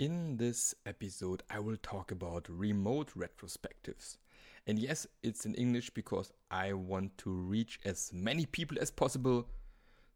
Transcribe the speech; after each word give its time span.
In 0.00 0.38
this 0.38 0.74
episode, 0.86 1.42
I 1.50 1.58
will 1.58 1.76
talk 1.76 2.10
about 2.10 2.48
remote 2.48 3.12
retrospectives. 3.14 4.16
And 4.66 4.78
yes, 4.78 5.06
it's 5.22 5.44
in 5.44 5.54
English 5.56 5.90
because 5.90 6.32
I 6.50 6.72
want 6.72 7.18
to 7.18 7.30
reach 7.30 7.78
as 7.84 8.10
many 8.10 8.46
people 8.46 8.78
as 8.80 8.90
possible. 8.90 9.46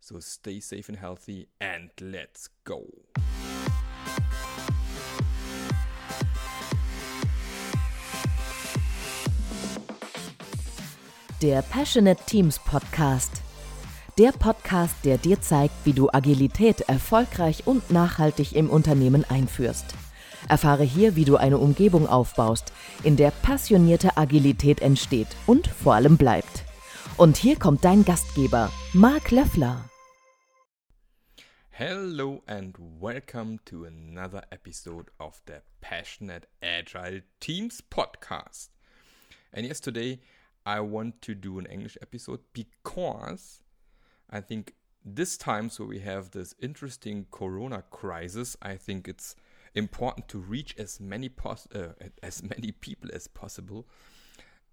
So 0.01 0.21
stay 0.21 0.61
safe 0.61 0.89
and 0.89 0.97
healthy, 0.97 1.49
and 1.61 1.91
let's 2.01 2.49
go. 2.65 2.87
Der 11.41 11.61
Passionate 11.61 12.27
Teams 12.27 12.57
Podcast. 12.57 13.43
Der 14.17 14.31
Podcast, 14.31 15.05
der 15.05 15.19
dir 15.19 15.41
zeigt, 15.41 15.75
wie 15.85 15.93
du 15.93 16.09
Agilität 16.09 16.83
erfolgreich 16.83 17.67
und 17.67 17.91
nachhaltig 17.91 18.55
im 18.55 18.71
Unternehmen 18.71 19.25
einführst. 19.25 19.87
Erfahre 20.49 20.85
hier, 20.85 21.17
wie 21.17 21.25
du 21.25 21.37
eine 21.37 21.59
Umgebung 21.59 22.07
aufbaust, 22.07 22.73
in 23.03 23.17
der 23.17 23.33
passionierte 23.33 24.17
Agilität 24.17 24.83
entsteht 24.83 25.27
und 25.49 25.67
vor 25.67 25.95
allem 25.95 26.17
bleibt. 26.17 26.65
Und 27.17 27.37
hier 27.37 27.59
kommt 27.59 27.85
dein 27.85 28.05
Gastgeber, 28.05 28.71
Marc 28.93 29.33
Löffler. 29.33 29.91
Hello 31.71 32.41
and 32.47 32.79
welcome 32.79 33.59
to 33.65 33.85
another 33.85 34.45
episode 34.53 35.11
of 35.19 35.43
the 35.49 35.55
Passionate 35.81 36.47
Agile 36.63 37.25
Teams 37.41 37.83
podcast. 37.83 38.71
And 39.51 39.67
yes, 39.67 39.81
today 39.81 40.21
I 40.65 40.79
want 40.79 41.21
to 41.23 41.35
do 41.35 41.59
an 41.59 41.67
English 41.67 41.99
episode 42.01 42.45
because 42.53 43.64
I 44.31 44.41
think 44.41 44.75
this 45.05 45.37
time, 45.37 45.69
so 45.69 45.85
we 45.85 46.01
have 46.01 46.31
this 46.31 46.55
interesting 46.61 47.27
Corona 47.31 47.83
crisis. 47.91 48.57
I 48.63 48.77
think 48.77 49.07
it's 49.07 49.37
important 49.75 50.29
to 50.29 50.39
reach 50.39 50.75
as 50.79 51.01
many 51.01 51.29
pos- 51.29 51.69
uh, 51.75 51.93
as 52.23 52.43
many 52.43 52.73
people 52.73 53.11
as 53.13 53.29
possible. 53.29 53.87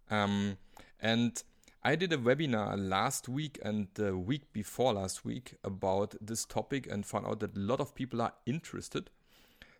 Um, 0.09 0.57
and 0.99 1.41
I 1.83 1.95
did 1.95 2.13
a 2.13 2.17
webinar 2.17 2.77
last 2.77 3.27
week 3.27 3.59
and 3.63 3.87
the 3.95 4.15
week 4.15 4.53
before 4.53 4.93
last 4.93 5.25
week 5.25 5.55
about 5.63 6.15
this 6.21 6.45
topic 6.45 6.87
and 6.89 7.05
found 7.05 7.25
out 7.25 7.39
that 7.39 7.57
a 7.57 7.59
lot 7.59 7.79
of 7.79 7.95
people 7.95 8.21
are 8.21 8.33
interested. 8.45 9.09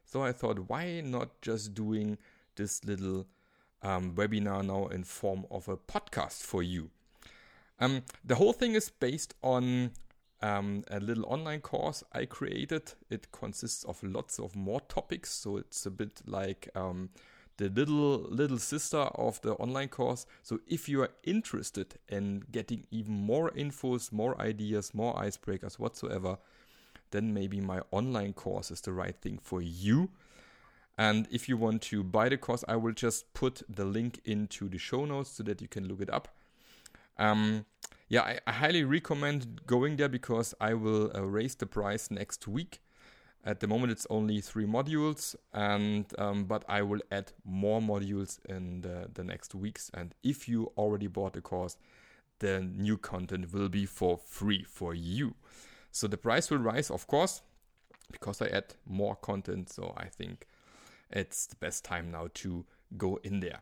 So 0.03 0.23
I 0.23 0.31
thought, 0.31 0.67
why 0.67 1.01
not 1.01 1.41
just 1.41 1.73
doing 1.73 2.17
this 2.55 2.83
little 2.83 3.27
um, 3.83 4.13
webinar 4.15 4.65
now 4.65 4.87
in 4.87 5.03
form 5.03 5.45
of 5.51 5.67
a 5.67 5.77
podcast 5.77 6.41
for 6.41 6.63
you? 6.63 6.89
Um, 7.81 8.03
the 8.23 8.35
whole 8.35 8.53
thing 8.53 8.75
is 8.75 8.89
based 8.89 9.33
on 9.41 9.91
um, 10.43 10.83
a 10.91 10.99
little 10.99 11.25
online 11.25 11.61
course 11.61 12.03
I 12.13 12.25
created. 12.25 12.93
It 13.09 13.31
consists 13.31 13.83
of 13.83 14.01
lots 14.03 14.39
of 14.39 14.55
more 14.55 14.81
topics, 14.81 15.31
so 15.31 15.57
it's 15.57 15.85
a 15.87 15.91
bit 15.91 16.21
like 16.27 16.69
um, 16.75 17.09
the 17.57 17.69
little 17.69 18.19
little 18.29 18.59
sister 18.59 18.99
of 18.99 19.41
the 19.41 19.53
online 19.53 19.89
course. 19.89 20.27
So 20.43 20.59
if 20.67 20.87
you 20.87 21.01
are 21.01 21.09
interested 21.23 21.95
in 22.07 22.43
getting 22.51 22.85
even 22.91 23.13
more 23.13 23.49
infos, 23.51 24.11
more 24.11 24.39
ideas, 24.39 24.93
more 24.93 25.15
icebreakers 25.15 25.79
whatsoever, 25.79 26.37
then 27.09 27.33
maybe 27.33 27.61
my 27.61 27.81
online 27.89 28.33
course 28.33 28.69
is 28.69 28.81
the 28.81 28.93
right 28.93 29.15
thing 29.15 29.39
for 29.41 29.61
you. 29.61 30.09
And 30.99 31.27
if 31.31 31.49
you 31.49 31.57
want 31.57 31.81
to 31.83 32.03
buy 32.03 32.29
the 32.29 32.37
course, 32.37 32.63
I 32.67 32.75
will 32.75 32.93
just 32.93 33.33
put 33.33 33.63
the 33.67 33.85
link 33.85 34.19
into 34.23 34.69
the 34.69 34.77
show 34.77 35.05
notes 35.05 35.31
so 35.31 35.43
that 35.43 35.61
you 35.61 35.67
can 35.67 35.87
look 35.87 36.01
it 36.01 36.09
up. 36.11 36.27
Um, 37.17 37.65
yeah, 38.09 38.21
I, 38.23 38.39
I, 38.45 38.51
highly 38.51 38.83
recommend 38.83 39.61
going 39.65 39.95
there 39.95 40.09
because 40.09 40.53
I 40.59 40.73
will 40.73 41.11
uh, 41.15 41.23
raise 41.23 41.55
the 41.55 41.65
price 41.65 42.11
next 42.11 42.47
week. 42.47 42.81
At 43.43 43.59
the 43.59 43.67
moment, 43.67 43.91
it's 43.91 44.05
only 44.09 44.39
three 44.41 44.65
modules, 44.65 45.35
and 45.53 46.05
um, 46.19 46.45
but 46.45 46.63
I 46.69 46.83
will 46.83 47.01
add 47.11 47.31
more 47.43 47.81
modules 47.81 48.37
in 48.45 48.81
the, 48.81 49.09
the 49.13 49.23
next 49.23 49.55
weeks. 49.55 49.89
And 49.93 50.13
if 50.23 50.47
you 50.47 50.71
already 50.77 51.07
bought 51.07 51.33
the 51.33 51.41
course, 51.41 51.77
the 52.39 52.59
new 52.59 52.97
content 52.97 53.51
will 53.53 53.69
be 53.69 53.85
for 53.85 54.17
free 54.17 54.63
for 54.63 54.93
you. 54.93 55.35
So 55.91 56.07
the 56.07 56.17
price 56.17 56.51
will 56.51 56.59
rise, 56.59 56.91
of 56.91 57.07
course, 57.07 57.41
because 58.11 58.41
I 58.41 58.47
add 58.47 58.75
more 58.85 59.15
content. 59.15 59.69
So 59.69 59.93
I 59.97 60.05
think 60.05 60.47
it's 61.09 61.47
the 61.47 61.55
best 61.55 61.83
time 61.83 62.11
now 62.11 62.27
to 62.35 62.65
go 62.97 63.19
in 63.23 63.39
there. 63.39 63.61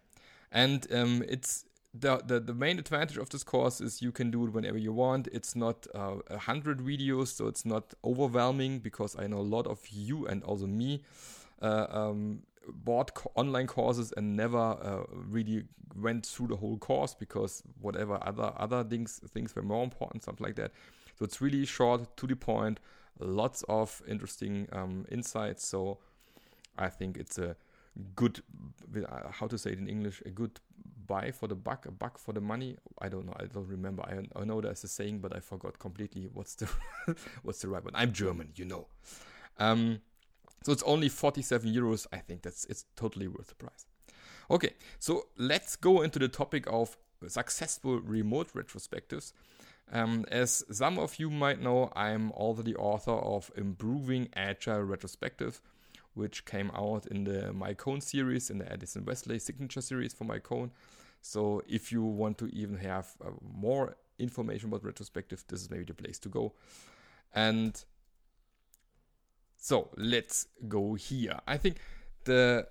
And 0.52 0.88
um, 0.92 1.24
it's 1.28 1.66
the, 1.94 2.18
the, 2.26 2.40
the 2.40 2.54
main 2.54 2.78
advantage 2.78 3.18
of 3.18 3.30
this 3.30 3.44
course 3.44 3.82
is 3.82 4.02
you 4.02 4.12
can 4.12 4.30
do 4.30 4.46
it 4.46 4.54
whenever 4.54 4.78
you 4.78 4.94
want. 4.94 5.28
It's 5.32 5.56
not 5.56 5.88
uh, 5.96 6.18
a 6.30 6.36
uh, 6.36 6.38
hundred 6.38 6.80
videos, 6.80 7.28
so 7.28 7.48
it's 7.48 7.66
not 7.66 7.94
overwhelming 8.04 8.80
because 8.80 9.16
I 9.18 9.28
know 9.28 9.40
a 9.40 9.42
lot 9.42 9.66
of 9.66 9.80
you 9.90 10.28
and 10.28 10.44
also 10.44 10.68
me 10.68 11.02
uh, 11.62 11.88
um, 11.90 12.44
bought 12.68 13.16
co- 13.16 13.32
online 13.36 13.68
courses 13.68 14.14
and 14.16 14.36
never 14.36 14.58
uh, 14.58 15.04
really 15.12 15.64
went 15.96 16.26
through 16.26 16.48
the 16.48 16.56
whole 16.56 16.78
course 16.78 17.16
because 17.16 17.64
whatever 17.82 18.20
other 18.22 18.54
other 18.58 18.84
things 18.84 19.20
things 19.34 19.56
were 19.56 19.64
more 19.64 19.84
important, 19.84 20.24
something 20.24 20.46
like 20.46 20.56
that. 20.56 20.72
So 21.18 21.26
it's 21.26 21.42
really 21.42 21.66
short, 21.66 22.16
to 22.18 22.28
the 22.28 22.36
point, 22.36 22.80
lots 23.20 23.64
of 23.68 24.02
interesting 24.08 24.68
um, 24.72 25.06
insights. 25.12 25.66
So 25.66 25.98
I 26.78 26.90
think 26.90 27.18
it's 27.18 27.38
a 27.38 27.56
good 28.16 28.42
uh, 28.96 29.32
how 29.32 29.48
to 29.48 29.58
say 29.58 29.72
it 29.72 29.80
in 29.80 29.88
English 29.88 30.22
a 30.26 30.30
good 30.30 30.60
buy 31.10 31.32
for 31.32 31.48
the 31.48 31.56
buck, 31.56 31.86
a 31.88 31.92
buck 31.92 32.18
for 32.18 32.34
the 32.34 32.40
money. 32.40 32.78
I 33.02 33.10
don't 33.10 33.26
know. 33.26 33.34
I 33.38 33.46
don't 33.46 33.68
remember. 33.68 34.04
I, 34.04 34.40
I 34.40 34.46
know 34.46 34.62
there's 34.62 34.84
a 34.84 34.88
saying, 34.88 35.20
but 35.20 35.36
I 35.36 35.40
forgot 35.40 35.80
completely 35.80 36.30
what's 36.32 36.56
the 36.56 36.70
what's 37.44 37.62
the 37.62 37.68
right 37.68 37.84
one. 37.84 37.96
I'm 37.96 38.14
German, 38.14 38.52
you 38.56 38.66
know. 38.66 38.88
Um, 39.58 40.02
so 40.64 40.72
it's 40.72 40.84
only 40.84 41.10
47 41.10 41.74
euros. 41.74 42.06
I 42.14 42.18
think 42.18 42.44
that's 42.44 42.66
it's 42.66 42.86
totally 42.96 43.28
worth 43.28 43.48
the 43.48 43.56
price. 43.56 43.86
Okay, 44.52 44.74
so 45.00 45.28
let's 45.38 45.76
go 45.76 46.02
into 46.02 46.20
the 46.20 46.28
topic 46.28 46.66
of 46.68 46.98
successful 47.28 48.00
remote 48.00 48.54
retrospectives. 48.54 49.34
Um, 49.92 50.26
as 50.32 50.64
some 50.72 51.00
of 51.00 51.18
you 51.20 51.30
might 51.30 51.62
know, 51.62 51.92
I'm 51.96 52.32
also 52.32 52.62
the 52.62 52.76
author 52.76 53.12
of 53.12 53.52
Improving 53.56 54.30
Agile 54.36 54.84
Retrospective, 54.84 55.62
which 56.14 56.46
came 56.46 56.72
out 56.76 57.06
in 57.08 57.24
the 57.24 57.54
Mike 57.54 57.78
Cohn 57.78 58.02
series, 58.02 58.50
in 58.50 58.58
the 58.58 58.72
Addison 58.72 59.06
Wesley 59.06 59.40
signature 59.40 59.82
series 59.82 60.14
for 60.14 60.24
Mike 60.24 60.44
Cohn. 60.44 60.72
So 61.22 61.62
if 61.68 61.92
you 61.92 62.04
want 62.04 62.38
to 62.40 62.48
even 62.48 62.78
have 62.78 63.08
uh, 63.24 63.32
more 63.42 63.96
information 64.18 64.70
about 64.70 64.84
retrospective, 64.84 65.44
this 65.48 65.62
is 65.62 65.70
maybe 65.70 65.86
the 65.86 65.94
place 65.94 66.20
to 66.20 66.30
go. 66.30 66.54
And 67.34 67.84
so 69.58 69.90
let's 69.98 70.48
go 70.68 70.96
here. 70.96 71.40
I 71.48 71.58
think 71.58 71.78
the 72.24 72.68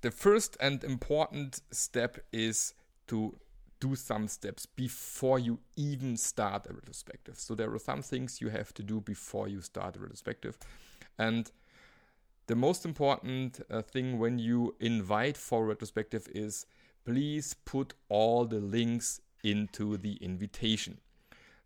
the 0.00 0.10
first 0.10 0.56
and 0.60 0.82
important 0.82 1.60
step 1.70 2.18
is 2.32 2.74
to 3.06 3.38
do 3.78 3.94
some 3.96 4.28
steps 4.28 4.66
before 4.66 5.38
you 5.38 5.58
even 5.76 6.16
start 6.16 6.66
a 6.68 6.72
retrospective. 6.72 7.38
So 7.38 7.54
there 7.54 7.72
are 7.72 7.78
some 7.78 8.02
things 8.02 8.40
you 8.40 8.48
have 8.48 8.74
to 8.74 8.82
do 8.82 9.00
before 9.00 9.48
you 9.48 9.60
start 9.60 9.96
a 9.96 10.00
retrospective. 10.00 10.58
And 11.18 11.50
the 12.46 12.56
most 12.56 12.84
important 12.84 13.60
uh, 13.70 13.82
thing 13.82 14.18
when 14.18 14.38
you 14.38 14.74
invite 14.80 15.36
for 15.36 15.66
retrospective 15.66 16.28
is 16.34 16.66
please 17.04 17.54
put 17.64 17.94
all 18.08 18.44
the 18.44 18.60
links 18.60 19.20
into 19.44 19.96
the 19.96 20.14
invitation. 20.16 20.98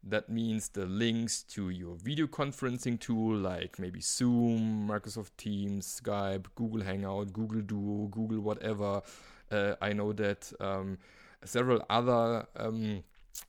That 0.03 0.29
means 0.29 0.69
the 0.69 0.87
links 0.87 1.43
to 1.55 1.71
your 1.71 1.97
video 1.97 2.27
conferencing 2.27 3.01
tool 3.01 3.37
like 3.37 3.79
maybe 3.79 4.01
Zoom, 4.01 4.89
Microsoft 4.89 5.31
Teams, 5.37 6.01
Skype, 6.01 6.47
Google 6.55 6.83
Hangout, 6.83 7.33
Google 7.33 7.61
Duo, 7.63 8.07
Google 8.07 8.41
whatever. 8.41 9.03
Uh, 9.51 9.75
I 9.81 9.93
know 9.93 10.13
that 10.13 10.53
um, 10.61 10.99
several 11.45 11.85
other 11.91 12.47
um, 12.57 13.03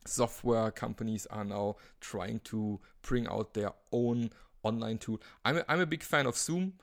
software 0.06 0.72
companies 0.72 1.28
are 1.28 1.46
now 1.46 1.76
trying 2.02 2.40
to 2.46 2.80
bring 3.04 3.28
out 3.28 3.54
their 3.54 3.74
own 3.92 4.32
online 4.64 4.98
tool. 4.98 5.22
I'm 5.46 5.58
a, 5.58 5.66
I'm 5.70 5.80
a 5.80 5.86
big 5.86 6.04
fan 6.04 6.26
of 6.26 6.36
Zoom. 6.38 6.74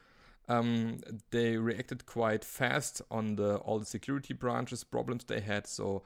Um, 0.49 0.99
they 1.31 1.57
reacted 1.57 2.07
quite 2.07 2.45
fast 2.45 3.01
on 3.11 3.37
the 3.37 3.57
all 3.57 3.79
the 3.79 3.87
security 3.87 4.35
branches 4.35 4.85
problems 4.85 5.25
they 5.25 5.41
had. 5.41 5.67
So 5.67 6.03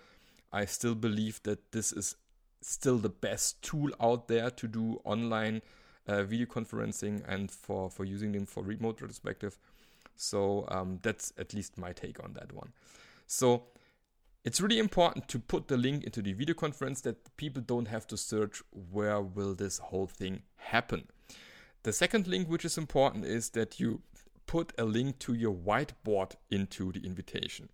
I 0.53 0.65
still 0.65 0.95
believe 0.95 1.43
that 1.43 1.73
this 1.73 1.93
is 1.93 2.17
still 2.61 2.99
the 2.99 3.09
best 3.09 3.63
tool 3.63 3.91
out 4.01 4.29
there 4.29 4.51
to 4.51 4.69
do 4.69 5.01
online 5.05 5.63
uh, 6.07 6.23
video 6.23 6.47
conferencing 6.47 7.23
and 7.29 7.51
for 7.51 7.91
for 7.91 8.05
using 8.05 8.33
them 8.33 8.47
for 8.47 8.63
remote 8.63 9.01
retrospective. 9.01 9.59
So 10.17 10.67
um, 10.69 10.99
that's 11.03 11.33
at 11.39 11.55
least 11.55 11.79
my 11.79 11.93
take 11.93 12.23
on 12.23 12.33
that 12.35 12.53
one. 12.53 12.73
So 13.27 13.65
it's 14.45 14.61
really 14.61 14.79
important 14.79 15.29
to 15.29 15.39
put 15.39 15.69
the 15.69 15.77
link 15.77 16.05
into 16.05 16.23
the 16.23 16.33
video 16.33 16.55
conference 16.55 17.01
that 17.03 17.37
people 17.37 17.63
don't 17.63 17.89
have 17.89 18.07
to 18.09 18.17
search 18.17 18.63
where 18.91 19.21
will 19.21 19.55
this 19.55 19.79
whole 19.79 20.07
thing 20.07 20.43
happen. 20.57 21.09
The 21.83 21.93
second 21.93 22.27
link 22.27 22.49
which 22.49 22.65
is 22.65 22.79
important 22.79 23.25
is 23.25 23.51
that 23.51 23.79
you 23.79 24.01
put 24.49 24.73
a 24.77 24.85
link 24.85 25.21
to 25.21 25.35
your 25.35 25.55
whiteboard 25.55 26.33
into 26.51 26.91
the 26.91 27.07
invitation. 27.07 27.69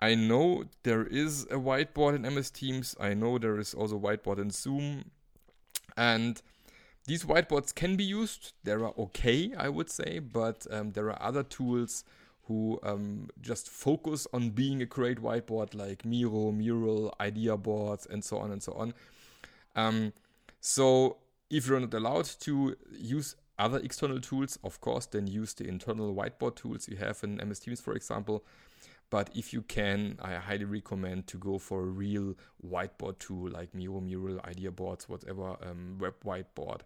I 0.00 0.16
know 0.16 0.64
there 0.82 1.06
is 1.06 1.44
a 1.44 1.58
whiteboard 1.58 2.16
in 2.16 2.34
MS 2.34 2.50
Teams. 2.50 2.96
I 2.98 3.14
know 3.14 3.38
there 3.38 3.60
is 3.60 3.72
also 3.72 3.96
whiteboard 4.00 4.38
in 4.38 4.50
Zoom. 4.50 5.12
And 5.96 6.42
these 7.06 7.24
whiteboards 7.24 7.72
can 7.72 7.94
be 7.94 8.02
used. 8.02 8.52
They 8.64 8.72
are 8.72 8.92
okay, 8.98 9.52
I 9.56 9.68
would 9.68 9.90
say, 9.90 10.18
but 10.18 10.66
um, 10.72 10.90
there 10.90 11.06
are 11.08 11.22
other 11.22 11.44
tools 11.44 12.02
who 12.46 12.80
um, 12.82 13.28
just 13.40 13.68
focus 13.68 14.26
on 14.32 14.50
being 14.50 14.82
a 14.82 14.86
great 14.86 15.18
whiteboard, 15.22 15.74
like 15.74 16.04
Miro, 16.04 16.50
Mural, 16.50 17.14
idea 17.20 17.56
boards, 17.56 18.06
and 18.10 18.24
so 18.24 18.38
on 18.38 18.50
and 18.50 18.62
so 18.62 18.72
on. 18.72 18.94
Um, 19.76 20.12
so 20.60 21.18
if 21.50 21.68
you're 21.68 21.78
not 21.78 21.94
allowed 21.94 22.24
to 22.40 22.74
use 22.90 23.36
other 23.58 23.78
external 23.78 24.20
tools, 24.20 24.58
of 24.64 24.80
course, 24.80 25.06
then 25.06 25.26
use 25.26 25.54
the 25.54 25.66
internal 25.66 26.14
whiteboard 26.14 26.56
tools 26.56 26.88
you 26.88 26.96
have 26.96 27.20
in 27.22 27.36
MS 27.36 27.60
Teams, 27.60 27.80
for 27.80 27.94
example. 27.94 28.44
But 29.10 29.30
if 29.34 29.52
you 29.52 29.62
can, 29.62 30.18
I 30.22 30.34
highly 30.34 30.64
recommend 30.64 31.26
to 31.28 31.38
go 31.38 31.58
for 31.58 31.80
a 31.80 31.86
real 31.86 32.34
whiteboard 32.66 33.18
tool 33.18 33.50
like 33.50 33.74
Miro, 33.74 34.00
Mural, 34.00 34.40
Idea 34.44 34.70
Boards, 34.70 35.08
whatever, 35.08 35.56
um, 35.62 35.98
web 35.98 36.14
whiteboard. 36.24 36.80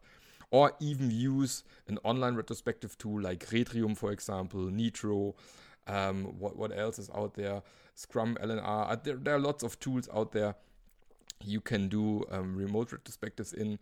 Or 0.51 0.73
even 0.81 1.11
use 1.11 1.63
an 1.87 1.99
online 2.03 2.35
retrospective 2.35 2.99
tool 2.99 3.21
like 3.21 3.47
Retrium, 3.47 3.97
for 3.97 4.11
example, 4.11 4.63
Neatro. 4.63 5.35
Um, 5.87 6.25
what, 6.39 6.57
what 6.57 6.77
else 6.77 6.99
is 6.99 7.11
out 7.15 7.35
there? 7.35 7.63
Scrum, 7.95 8.37
LNR. 8.43 8.91
Uh, 8.91 8.97
there, 9.03 9.17
there 9.17 9.35
are 9.37 9.41
lots 9.41 9.63
of 9.63 9.79
tools 9.79 10.09
out 10.13 10.33
there 10.33 10.57
you 11.45 11.61
can 11.61 11.89
do 11.89 12.25
um, 12.31 12.57
remote 12.57 12.91
retrospectives 12.91 13.55
in. 13.55 13.79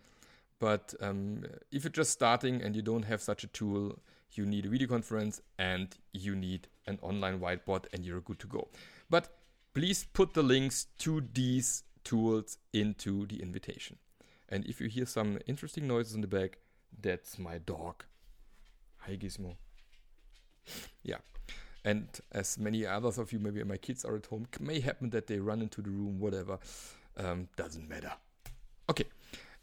But 0.61 0.95
um, 1.01 1.45
if 1.71 1.85
you're 1.85 1.91
just 1.91 2.13
starting 2.13 2.63
and 2.63 2.75
you 2.75 2.83
don't 2.83 3.05
have 3.05 3.21
such 3.21 3.45
a 3.45 3.49
tool, 3.49 3.99
you 4.33 4.47
need 4.47 4.67
a 4.67 4.69
video 4.69 4.89
conference 4.89 5.41
and 5.59 5.95
you 6.13 6.35
need 6.35 6.69
an 6.87 6.99
online 7.03 7.41
whiteboard 7.41 7.87
and 7.93 8.05
you're 8.05 8.21
good 8.21 8.39
to 8.41 8.47
go. 8.47 8.69
But 9.11 9.29
please 9.75 10.07
put 10.13 10.35
the 10.35 10.43
links 10.43 10.87
to 10.99 11.23
these 11.33 11.83
tools 12.05 12.59
into 12.73 13.27
the 13.27 13.43
invitation. 13.43 13.99
And 14.49 14.65
if 14.67 14.81
you 14.81 14.89
hear 14.89 15.07
some 15.07 15.39
interesting 15.47 15.87
noises 15.87 16.15
in 16.15 16.21
the 16.21 16.27
back, 16.27 16.59
that's 17.01 17.39
my 17.39 17.59
dog. 17.59 18.05
Hi 18.99 19.17
Gizmo. 19.17 19.57
Yeah. 21.03 21.19
And 21.85 22.09
as 22.33 22.59
many 22.59 22.87
others 22.87 23.19
of 23.19 23.33
you, 23.33 23.39
maybe 23.39 23.63
my 23.65 23.77
kids 23.77 24.05
are 24.05 24.17
at 24.17 24.27
home, 24.27 24.47
may 24.59 24.81
happen 24.81 25.11
that 25.11 25.27
they 25.27 25.39
run 25.39 25.61
into 25.61 25.83
the 25.83 25.91
room, 25.91 26.19
whatever. 26.19 26.59
Um, 27.17 27.49
doesn't 27.57 27.89
matter. 27.89 28.13
Okay. 28.89 29.05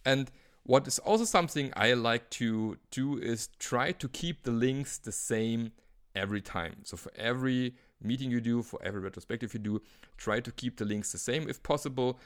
And 0.06 0.30
what 0.64 0.88
is 0.88 1.00
also 1.00 1.26
something 1.26 1.72
I 1.76 1.94
like 1.94 2.30
to 2.32 2.78
do 2.92 3.18
is 3.18 3.50
try 3.60 3.92
to 3.94 4.08
keep 4.08 4.44
the 4.44 4.52
links 4.52 4.98
the 4.98 5.12
same 5.12 5.72
every 6.16 6.42
time. 6.42 6.78
So 6.84 6.98
for 6.98 7.12
every 7.16 7.76
meeting 8.02 8.32
you 8.32 8.42
do, 8.42 8.62
for 8.62 8.80
every 8.84 9.02
retrospective 9.02 9.54
you 9.54 9.60
do, 9.60 9.82
try 10.18 10.40
to 10.40 10.52
keep 10.52 10.78
the 10.78 10.86
links 10.86 11.12
the 11.12 11.18
same 11.18 11.50
if 11.50 11.64
possible. 11.64 12.20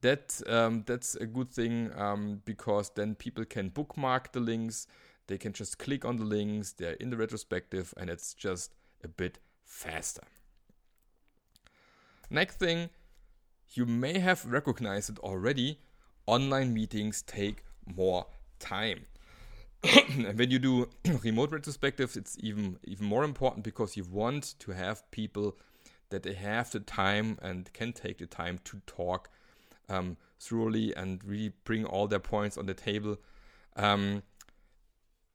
That 0.00 0.40
um, 0.46 0.84
that's 0.86 1.14
a 1.16 1.26
good 1.26 1.50
thing 1.50 1.90
um, 1.96 2.40
because 2.44 2.90
then 2.90 3.14
people 3.14 3.44
can 3.44 3.68
bookmark 3.68 4.32
the 4.32 4.40
links. 4.40 4.86
They 5.26 5.38
can 5.38 5.52
just 5.52 5.78
click 5.78 6.04
on 6.04 6.16
the 6.16 6.24
links. 6.24 6.72
They're 6.72 6.94
in 6.94 7.10
the 7.10 7.16
retrospective, 7.16 7.94
and 7.96 8.10
it's 8.10 8.34
just 8.34 8.74
a 9.04 9.08
bit 9.08 9.38
faster. 9.64 10.22
Next 12.30 12.56
thing, 12.58 12.88
you 13.74 13.84
may 13.84 14.18
have 14.18 14.46
recognized 14.46 15.10
it 15.10 15.18
already. 15.18 15.78
Online 16.26 16.72
meetings 16.72 17.22
take 17.22 17.62
more 17.86 18.26
time. 18.58 19.06
And 19.82 20.38
when 20.38 20.50
you 20.50 20.58
do 20.58 20.88
remote 21.24 21.50
retrospectives, 21.50 22.16
it's 22.16 22.36
even 22.40 22.78
even 22.84 23.06
more 23.06 23.24
important 23.24 23.64
because 23.64 23.96
you 23.96 24.04
want 24.04 24.54
to 24.60 24.72
have 24.72 25.10
people 25.10 25.56
that 26.10 26.22
they 26.22 26.34
have 26.34 26.70
the 26.70 26.80
time 26.80 27.38
and 27.42 27.72
can 27.72 27.92
take 27.92 28.18
the 28.18 28.26
time 28.26 28.60
to 28.64 28.80
talk 28.86 29.30
um, 29.88 30.16
thoroughly 30.38 30.94
and 30.94 31.24
really 31.24 31.52
bring 31.64 31.84
all 31.84 32.06
their 32.06 32.20
points 32.20 32.56
on 32.56 32.66
the 32.66 32.74
table. 32.74 33.16
Um, 33.76 34.22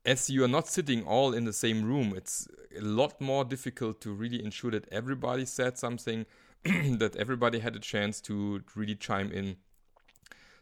as 0.05 0.29
you 0.29 0.43
are 0.43 0.47
not 0.47 0.67
sitting 0.67 1.03
all 1.03 1.33
in 1.33 1.43
the 1.43 1.53
same 1.53 1.83
room, 1.83 2.13
it's 2.15 2.47
a 2.77 2.81
lot 2.81 3.19
more 3.19 3.43
difficult 3.43 3.99
to 4.01 4.11
really 4.11 4.43
ensure 4.43 4.71
that 4.71 4.87
everybody 4.89 5.45
said 5.45 5.77
something, 5.77 6.25
that 6.63 7.15
everybody 7.17 7.59
had 7.59 7.75
a 7.75 7.79
chance 7.79 8.21
to 8.21 8.63
really 8.75 8.95
chime 8.95 9.31
in. 9.31 9.57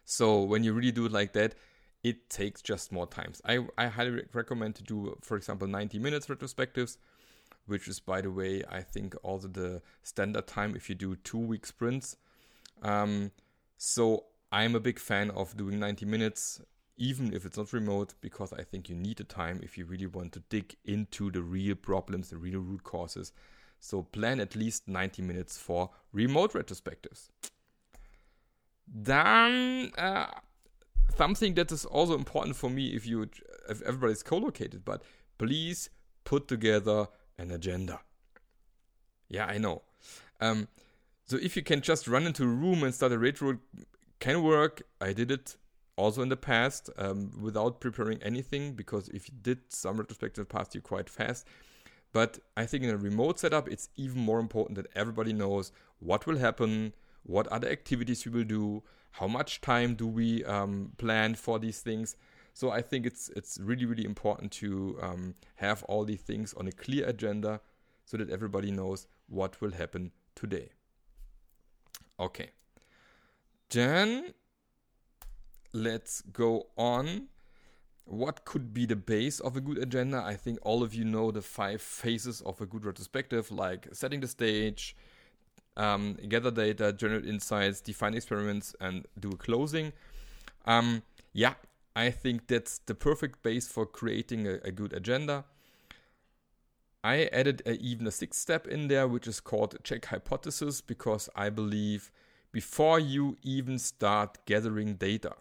So 0.04 0.42
when 0.42 0.64
you 0.64 0.72
really 0.72 0.92
do 0.92 1.06
it 1.06 1.12
like 1.12 1.32
that, 1.34 1.54
it 2.02 2.28
takes 2.30 2.62
just 2.62 2.92
more 2.92 3.06
times. 3.06 3.40
I, 3.44 3.66
I 3.76 3.86
highly 3.88 4.22
recommend 4.32 4.76
to 4.76 4.82
do, 4.82 5.18
for 5.22 5.36
example, 5.36 5.66
90 5.66 5.98
minutes 5.98 6.26
retrospectives, 6.26 6.98
which 7.66 7.88
is, 7.88 8.00
by 8.00 8.20
the 8.20 8.30
way, 8.30 8.62
I 8.68 8.82
think 8.82 9.14
also 9.22 9.48
the 9.48 9.82
standard 10.02 10.46
time 10.46 10.76
if 10.76 10.88
you 10.88 10.94
do 10.94 11.16
two 11.16 11.38
week 11.38 11.66
sprints. 11.66 12.16
Um, 12.82 13.32
so 13.76 14.24
I'm 14.52 14.74
a 14.74 14.80
big 14.80 14.98
fan 14.98 15.30
of 15.30 15.56
doing 15.56 15.78
90 15.78 16.06
minutes, 16.06 16.60
even 16.96 17.34
if 17.34 17.44
it's 17.44 17.56
not 17.56 17.72
remote, 17.72 18.14
because 18.20 18.52
I 18.52 18.62
think 18.62 18.88
you 18.88 18.94
need 18.94 19.18
the 19.18 19.24
time 19.24 19.60
if 19.62 19.76
you 19.76 19.84
really 19.84 20.06
want 20.06 20.32
to 20.34 20.40
dig 20.48 20.76
into 20.84 21.30
the 21.30 21.42
real 21.42 21.74
problems, 21.74 22.30
the 22.30 22.36
real 22.36 22.60
root 22.60 22.84
causes. 22.84 23.32
So 23.80 24.02
plan 24.02 24.40
at 24.40 24.56
least 24.56 24.88
90 24.88 25.22
minutes 25.22 25.58
for 25.58 25.90
remote 26.12 26.52
retrospectives. 26.52 27.28
Then 28.86 29.92
uh, 29.98 30.26
something 31.16 31.54
that 31.54 31.72
is 31.72 31.84
also 31.84 32.14
important 32.14 32.56
for 32.56 32.70
me 32.70 32.88
if 32.88 33.06
you 33.06 33.28
if 33.68 33.82
everybody's 33.82 34.22
co-located 34.22 34.84
but 34.84 35.02
please 35.38 35.90
put 36.24 36.48
together 36.48 37.06
an 37.38 37.50
agenda. 37.50 38.00
Yeah 39.28 39.46
i 39.46 39.58
know. 39.58 39.82
Um, 40.40 40.68
so 41.26 41.36
if 41.36 41.56
you 41.56 41.62
can 41.62 41.80
just 41.80 42.06
run 42.06 42.26
into 42.26 42.44
a 42.44 42.46
room 42.46 42.82
and 42.82 42.94
start 42.94 43.12
a 43.12 43.18
retro 43.18 43.58
can 44.18 44.42
work. 44.42 44.82
I 45.00 45.12
did 45.12 45.30
it 45.30 45.56
also 45.96 46.22
in 46.22 46.28
the 46.28 46.36
past 46.36 46.90
um, 46.98 47.32
without 47.40 47.80
preparing 47.80 48.22
anything 48.22 48.74
because 48.74 49.08
if 49.08 49.28
you 49.28 49.34
did 49.40 49.58
some 49.68 49.96
retrospective 49.96 50.48
past 50.48 50.74
you 50.74 50.80
quite 50.80 51.10
fast. 51.10 51.46
But 52.12 52.38
i 52.56 52.64
think 52.64 52.84
in 52.84 52.90
a 52.90 52.96
remote 52.96 53.40
setup 53.40 53.68
it's 53.68 53.88
even 53.96 54.20
more 54.20 54.40
important 54.40 54.76
that 54.76 54.86
everybody 54.94 55.32
knows 55.32 55.72
what 55.98 56.26
will 56.26 56.38
happen 56.38 56.94
what 57.24 57.46
other 57.48 57.68
activities 57.68 58.24
we 58.24 58.32
will 58.32 58.44
do 58.44 58.82
how 59.18 59.26
much 59.26 59.60
time 59.60 59.94
do 59.94 60.06
we 60.06 60.44
um, 60.44 60.92
plan 60.98 61.34
for 61.34 61.58
these 61.58 61.80
things? 61.80 62.16
So 62.52 62.70
i 62.70 62.80
think 62.80 63.04
it's 63.04 63.28
it's 63.36 63.58
really 63.60 63.84
really 63.84 64.04
important 64.04 64.50
to 64.52 64.98
um, 65.02 65.34
have 65.56 65.82
all 65.84 66.04
these 66.04 66.22
things 66.22 66.54
on 66.54 66.66
a 66.66 66.72
clear 66.72 67.06
agenda 67.06 67.60
so 68.06 68.16
that 68.16 68.30
everybody 68.30 68.70
knows 68.70 69.06
what 69.28 69.60
will 69.60 69.72
happen 69.72 70.12
today. 70.34 70.68
Okay. 72.18 72.50
Then 73.70 74.32
let's 75.72 76.22
go 76.32 76.68
on. 76.76 77.28
What 78.04 78.44
could 78.44 78.72
be 78.72 78.86
the 78.86 78.96
base 78.96 79.40
of 79.40 79.56
a 79.56 79.60
good 79.60 79.78
agenda? 79.78 80.22
I 80.24 80.36
think 80.36 80.60
all 80.62 80.82
of 80.84 80.94
you 80.94 81.04
know 81.04 81.32
the 81.32 81.42
five 81.42 81.82
phases 81.82 82.40
of 82.42 82.60
a 82.60 82.66
good 82.66 82.84
retrospective 82.84 83.50
like 83.50 83.88
setting 83.92 84.20
the 84.20 84.28
stage 84.28 84.96
um, 85.76 86.14
gather 86.28 86.50
data, 86.50 86.92
generate 86.92 87.26
insights, 87.26 87.80
define 87.80 88.14
experiments, 88.14 88.74
and 88.80 89.06
do 89.18 89.30
a 89.30 89.36
closing. 89.36 89.92
Um, 90.64 91.02
yeah, 91.32 91.54
I 91.94 92.10
think 92.10 92.46
that's 92.46 92.78
the 92.78 92.94
perfect 92.94 93.42
base 93.42 93.68
for 93.68 93.86
creating 93.86 94.46
a, 94.46 94.54
a 94.64 94.70
good 94.70 94.92
agenda. 94.92 95.44
I 97.04 97.24
added 97.32 97.62
a, 97.66 97.74
even 97.74 98.06
a 98.06 98.10
sixth 98.10 98.40
step 98.40 98.66
in 98.66 98.88
there, 98.88 99.06
which 99.06 99.28
is 99.28 99.40
called 99.40 99.76
check 99.84 100.06
hypothesis, 100.06 100.80
because 100.80 101.28
I 101.36 101.50
believe 101.50 102.10
before 102.52 102.98
you 102.98 103.36
even 103.42 103.78
start 103.78 104.38
gathering 104.46 104.94
data, 104.94 105.34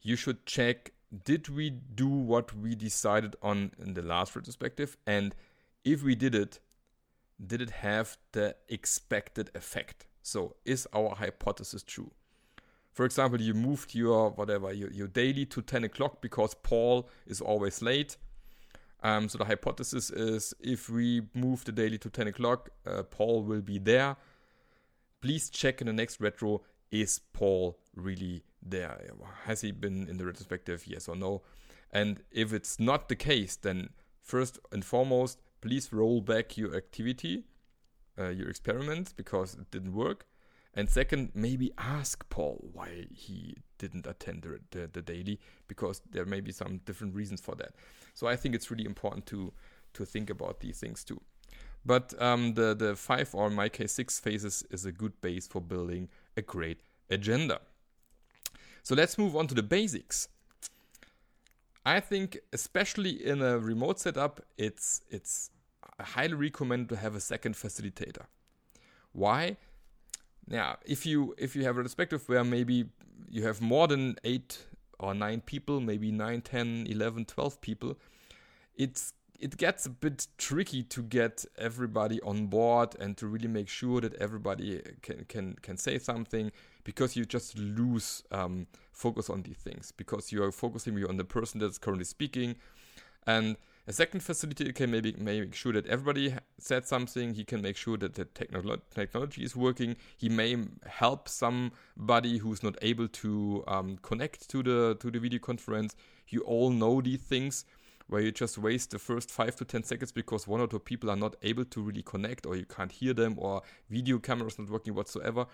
you 0.00 0.16
should 0.16 0.46
check 0.46 0.92
did 1.24 1.48
we 1.48 1.70
do 1.70 2.08
what 2.08 2.56
we 2.56 2.74
decided 2.74 3.36
on 3.42 3.72
in 3.78 3.94
the 3.94 4.02
last 4.02 4.34
retrospective? 4.34 4.96
And 5.06 5.34
if 5.84 6.02
we 6.02 6.14
did 6.14 6.34
it, 6.34 6.58
did 7.44 7.60
it 7.60 7.70
have 7.70 8.16
the 8.32 8.56
expected 8.68 9.50
effect? 9.54 10.06
So, 10.22 10.56
is 10.64 10.86
our 10.94 11.16
hypothesis 11.16 11.82
true? 11.82 12.12
For 12.92 13.04
example, 13.04 13.40
you 13.40 13.54
moved 13.54 13.94
your 13.94 14.30
whatever 14.30 14.72
your, 14.72 14.90
your 14.92 15.08
daily 15.08 15.46
to 15.46 15.62
10 15.62 15.84
o'clock 15.84 16.20
because 16.20 16.54
Paul 16.54 17.08
is 17.26 17.40
always 17.40 17.80
late. 17.80 18.16
Um, 19.02 19.28
so 19.28 19.38
the 19.38 19.46
hypothesis 19.46 20.10
is 20.10 20.54
if 20.60 20.88
we 20.88 21.22
move 21.34 21.64
the 21.64 21.72
daily 21.72 21.98
to 21.98 22.10
10 22.10 22.28
o'clock, 22.28 22.70
uh, 22.86 23.02
Paul 23.02 23.42
will 23.42 23.62
be 23.62 23.78
there. 23.78 24.16
Please 25.20 25.50
check 25.50 25.80
in 25.80 25.86
the 25.86 25.92
next 25.92 26.20
retro 26.20 26.62
is 26.90 27.20
Paul 27.32 27.78
really 27.96 28.44
there? 28.62 29.00
Has 29.44 29.62
he 29.62 29.72
been 29.72 30.08
in 30.08 30.18
the 30.18 30.26
retrospective? 30.26 30.86
Yes 30.86 31.08
or 31.08 31.16
no? 31.16 31.42
And 31.90 32.22
if 32.30 32.52
it's 32.52 32.78
not 32.78 33.08
the 33.08 33.16
case, 33.16 33.56
then 33.56 33.88
first 34.20 34.58
and 34.70 34.84
foremost, 34.84 35.40
please 35.62 35.92
roll 35.92 36.20
back 36.20 36.58
your 36.58 36.76
activity, 36.76 37.44
uh, 38.18 38.28
your 38.28 38.50
experiment, 38.50 39.14
because 39.16 39.54
it 39.54 39.70
didn't 39.70 39.94
work. 39.94 40.26
And 40.74 40.88
second, 40.88 41.30
maybe 41.34 41.72
ask 41.78 42.28
Paul 42.28 42.68
why 42.72 43.06
he 43.10 43.56
didn't 43.78 44.06
attend 44.06 44.42
the, 44.42 44.58
the, 44.70 44.90
the, 44.92 45.02
daily, 45.02 45.38
because 45.68 46.00
there 46.10 46.24
may 46.24 46.40
be 46.40 46.52
some 46.52 46.78
different 46.84 47.14
reasons 47.14 47.40
for 47.40 47.54
that. 47.56 47.72
So 48.14 48.26
I 48.26 48.36
think 48.36 48.54
it's 48.54 48.70
really 48.70 48.84
important 48.84 49.26
to 49.26 49.52
to 49.94 50.06
think 50.06 50.30
about 50.30 50.60
these 50.60 50.80
things 50.80 51.04
too. 51.04 51.20
But 51.84 52.14
um, 52.20 52.54
the 52.54 52.74
the 52.74 52.96
five 52.96 53.34
or 53.34 53.48
in 53.48 53.54
my 53.54 53.68
case 53.68 53.92
six 53.92 54.18
phases 54.18 54.64
is 54.70 54.86
a 54.86 54.92
good 54.92 55.20
base 55.20 55.46
for 55.46 55.60
building 55.60 56.08
a 56.36 56.42
great 56.42 56.80
agenda. 57.10 57.60
So 58.82 58.94
let's 58.94 59.18
move 59.18 59.36
on 59.36 59.46
to 59.48 59.54
the 59.54 59.62
basics. 59.62 60.28
I 61.84 62.00
think, 62.00 62.38
especially 62.52 63.24
in 63.24 63.42
a 63.42 63.58
remote 63.58 63.98
setup, 63.98 64.40
it's 64.56 65.02
it's 65.10 65.50
highly 66.00 66.34
recommend 66.34 66.88
to 66.90 66.96
have 66.96 67.14
a 67.14 67.20
second 67.20 67.54
facilitator. 67.54 68.26
Why? 69.12 69.56
Now, 70.46 70.78
if 70.84 71.06
you 71.06 71.34
if 71.38 71.56
you 71.56 71.64
have 71.64 71.78
a 71.78 71.82
perspective 71.82 72.28
where 72.28 72.44
maybe 72.44 72.86
you 73.28 73.44
have 73.44 73.60
more 73.60 73.88
than 73.88 74.16
eight 74.24 74.66
or 74.98 75.14
nine 75.14 75.40
people, 75.40 75.80
maybe 75.80 76.12
9, 76.12 76.42
10, 76.42 76.86
11, 76.88 77.24
12 77.24 77.60
people, 77.60 77.98
it's 78.76 79.12
it 79.42 79.56
gets 79.56 79.86
a 79.86 79.90
bit 79.90 80.28
tricky 80.38 80.84
to 80.84 81.02
get 81.02 81.44
everybody 81.58 82.20
on 82.22 82.46
board 82.46 82.94
and 83.00 83.16
to 83.16 83.26
really 83.26 83.48
make 83.48 83.68
sure 83.68 84.00
that 84.00 84.14
everybody 84.14 84.80
can 85.02 85.24
can 85.28 85.56
can 85.62 85.76
say 85.76 85.98
something 85.98 86.52
because 86.84 87.16
you 87.16 87.24
just 87.24 87.58
lose 87.58 88.22
um, 88.30 88.66
focus 88.92 89.28
on 89.28 89.42
these 89.42 89.56
things 89.56 89.92
because 89.96 90.30
you 90.30 90.42
are 90.44 90.52
focusing 90.52 91.04
on 91.04 91.16
the 91.16 91.24
person 91.24 91.58
that's 91.60 91.76
currently 91.76 92.04
speaking 92.04 92.54
and 93.26 93.56
a 93.88 93.92
second 93.92 94.20
facilitator 94.20 94.72
can 94.72 94.92
maybe 94.92 95.12
make 95.18 95.56
sure 95.56 95.72
that 95.72 95.86
everybody 95.86 96.36
said 96.56 96.86
something. 96.86 97.34
He 97.34 97.42
can 97.42 97.60
make 97.62 97.76
sure 97.76 97.96
that 97.96 98.14
the 98.14 98.26
technolo- 98.26 98.80
technology 98.94 99.42
is 99.42 99.56
working. 99.56 99.96
He 100.16 100.28
may 100.28 100.56
help 100.86 101.28
somebody 101.28 102.38
who's 102.38 102.62
not 102.62 102.76
able 102.80 103.08
to 103.08 103.64
um, 103.66 103.98
connect 104.02 104.48
to 104.50 104.62
the 104.62 104.96
to 105.00 105.10
the 105.10 105.18
video 105.18 105.40
conference. 105.40 105.96
You 106.28 106.42
all 106.42 106.70
know 106.70 107.00
these 107.00 107.22
things 107.22 107.64
where 108.12 108.20
you 108.20 108.30
just 108.30 108.58
waste 108.58 108.90
the 108.90 108.98
first 108.98 109.30
five 109.30 109.56
to 109.56 109.64
ten 109.64 109.82
seconds 109.82 110.12
because 110.12 110.46
one 110.46 110.60
or 110.60 110.66
two 110.66 110.78
people 110.78 111.10
are 111.10 111.16
not 111.16 111.34
able 111.42 111.64
to 111.64 111.80
really 111.80 112.02
connect, 112.02 112.46
or 112.46 112.54
you 112.54 112.66
can't 112.66 112.92
hear 112.92 113.14
them, 113.14 113.36
or 113.38 113.62
video 113.88 114.18
camera 114.18 114.46
is 114.46 114.58
not 114.58 114.68
working 114.68 114.94
whatsoever. 114.94 115.46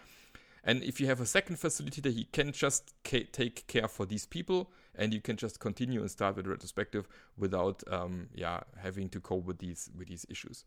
And 0.65 0.83
if 0.83 1.01
you 1.01 1.07
have 1.07 1.21
a 1.21 1.27
second 1.27 1.57
facilitator, 1.57 2.13
he 2.13 2.25
can 2.25 2.51
just 2.53 2.93
ca- 3.05 3.29
take 3.33 3.67
care 3.69 3.87
for 3.87 4.05
these 4.05 4.27
people, 4.27 4.71
and 4.97 5.15
you 5.15 5.21
can 5.21 5.37
just 5.37 5.61
continue 5.61 6.01
and 6.01 6.11
start 6.11 6.37
with 6.37 6.49
retrospective 6.49 7.09
without, 7.37 7.85
um, 7.91 8.29
yeah, 8.35 8.61
having 8.77 9.09
to 9.11 9.21
cope 9.21 9.47
with 9.47 9.59
these 9.59 9.89
with 9.97 10.09
these 10.09 10.27
issues. 10.29 10.65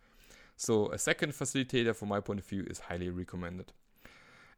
So 0.55 0.91
a 0.91 0.97
second 0.97 1.33
facilitator, 1.33 1.93
from 1.93 2.07
my 2.09 2.21
point 2.21 2.39
of 2.39 2.45
view, 2.45 2.65
is 2.69 2.79
highly 2.79 3.09
recommended. 3.09 3.73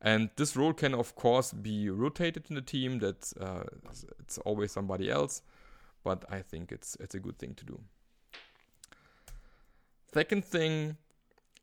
And 0.01 0.29
this 0.35 0.55
role 0.55 0.73
can, 0.73 0.93
of 0.93 1.15
course, 1.15 1.53
be 1.53 1.89
rotated 1.89 2.45
in 2.49 2.55
the 2.55 2.61
team. 2.61 2.99
That 2.99 3.33
uh, 3.39 3.63
it's 4.19 4.37
always 4.39 4.71
somebody 4.71 5.09
else, 5.09 5.41
but 6.03 6.25
I 6.29 6.41
think 6.41 6.71
it's 6.71 6.97
it's 6.99 7.15
a 7.15 7.19
good 7.19 7.37
thing 7.37 7.55
to 7.55 7.65
do. 7.65 7.79
Second 10.13 10.45
thing 10.45 10.97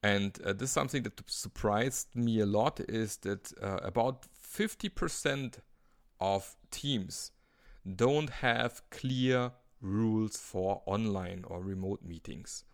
and 0.03 0.39
uh, 0.45 0.53
this 0.53 0.71
is 0.71 0.71
something 0.71 1.03
that 1.03 1.21
surprised 1.27 2.09
me 2.15 2.41
a 2.41 2.47
lot 2.47 2.81
is 2.81 3.19
that 3.19 3.53
uh, 3.63 3.79
about 3.83 4.27
50% 4.43 5.59
of 6.21 6.57
teams 6.71 7.33
don't 7.97 8.31
have 8.31 8.83
clear 8.91 9.53
rules 9.81 10.37
for 10.37 10.83
online 10.87 11.45
or 11.47 11.61
remote 11.61 12.03
meetings. 12.03 12.65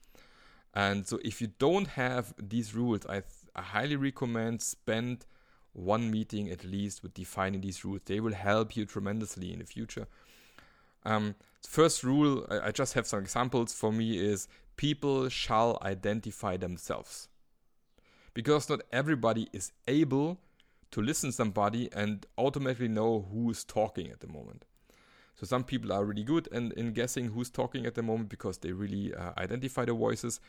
And 0.73 1.07
so 1.07 1.19
if 1.25 1.41
you 1.41 1.49
don't 1.59 1.89
have 1.89 2.35
these 2.39 2.75
rules, 2.75 3.07
I, 3.07 3.21
th- 3.21 3.25
I 3.55 3.63
highly 3.63 3.97
recommend 3.97 4.63
spend 4.63 5.27
one 5.73 6.11
meeting 6.11 6.51
at 6.51 6.65
least 6.65 7.03
with 7.03 7.15
defining 7.15 7.61
these 7.61 7.85
rules. 7.85 8.03
They 8.05 8.21
will 8.21 8.35
help 8.35 8.77
you 8.77 8.87
tremendously 8.87 9.53
in 9.53 9.59
the 9.59 9.65
future. 9.65 10.07
Um, 11.07 11.37
first 11.67 12.03
rule, 12.03 12.47
I, 12.51 12.69
I 12.69 12.71
just 12.73 12.95
have 12.95 13.07
some 13.07 13.21
examples 13.21 13.73
for 13.73 13.93
me 13.93 14.19
is 14.19 14.49
people 14.77 15.29
shall 15.29 15.79
identify 15.83 16.57
themselves. 16.57 17.29
Because 18.35 18.69
not 18.69 18.83
everybody 18.93 19.49
is 19.53 19.73
able 19.89 20.39
to 20.91 21.01
listen 21.01 21.31
to 21.31 21.37
somebody 21.37 21.89
and 21.93 22.27
automatically 22.37 22.89
know 22.89 23.27
who 23.33 23.51
is 23.51 23.65
talking 23.65 24.11
at 24.11 24.21
the 24.21 24.29
moment. 24.29 24.65
So 25.37 25.47
some 25.47 25.65
people 25.65 25.93
are 25.93 26.05
really 26.05 26.25
good 26.25 26.49
in, 26.53 26.73
in 26.73 26.93
guessing 26.93 27.29
who's 27.29 27.51
talking 27.51 27.87
at 27.87 27.95
the 27.95 28.03
moment 28.03 28.29
because 28.29 28.59
they 28.59 28.73
really 28.73 29.15
uh, 29.15 29.33
identify 29.39 29.85
the 29.85 29.93
voices. 29.93 30.41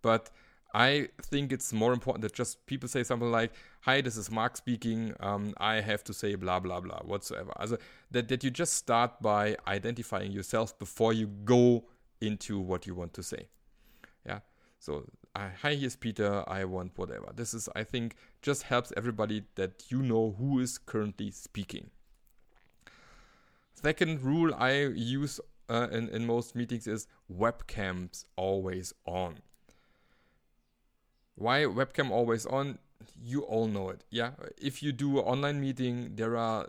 But 0.00 0.30
I 0.74 1.08
think 1.20 1.52
it's 1.52 1.72
more 1.72 1.92
important 1.92 2.22
that 2.22 2.32
just 2.32 2.64
people 2.66 2.88
say 2.88 3.04
something 3.04 3.30
like, 3.30 3.52
"Hi, 3.82 4.00
this 4.00 4.16
is 4.16 4.30
Mark 4.30 4.56
speaking. 4.56 5.14
Um, 5.20 5.54
I 5.58 5.80
have 5.80 6.02
to 6.04 6.14
say 6.14 6.34
blah 6.34 6.60
blah 6.60 6.80
blah 6.80 7.00
whatsoever." 7.02 7.52
Also 7.56 7.76
that 8.10 8.28
that 8.28 8.42
you 8.42 8.50
just 8.50 8.74
start 8.74 9.20
by 9.20 9.56
identifying 9.66 10.32
yourself 10.32 10.78
before 10.78 11.12
you 11.12 11.26
go 11.26 11.84
into 12.20 12.58
what 12.58 12.86
you 12.86 12.94
want 12.94 13.12
to 13.14 13.22
say. 13.22 13.48
Yeah. 14.24 14.40
So, 14.78 15.06
uh, 15.36 15.50
hi, 15.60 15.74
here's 15.74 15.96
Peter. 15.96 16.42
I 16.48 16.64
want 16.64 16.92
whatever. 16.96 17.32
This 17.34 17.54
is, 17.54 17.68
I 17.76 17.84
think, 17.84 18.16
just 18.40 18.64
helps 18.64 18.92
everybody 18.96 19.44
that 19.54 19.84
you 19.90 20.02
know 20.02 20.34
who 20.38 20.58
is 20.58 20.78
currently 20.78 21.30
speaking. 21.30 21.90
Second 23.74 24.22
rule 24.22 24.54
I 24.54 24.86
use 24.86 25.40
uh, 25.68 25.88
in, 25.90 26.08
in 26.08 26.26
most 26.26 26.54
meetings 26.54 26.86
is 26.86 27.06
webcams 27.32 28.24
always 28.36 28.92
on. 29.06 29.38
Why 31.34 31.62
webcam 31.62 32.10
always 32.10 32.46
on? 32.46 32.78
You 33.22 33.42
all 33.42 33.66
know 33.66 33.90
it. 33.90 34.04
Yeah. 34.10 34.32
If 34.60 34.82
you 34.82 34.92
do 34.92 35.18
an 35.18 35.24
online 35.24 35.60
meeting, 35.60 36.12
there 36.14 36.36
are 36.36 36.66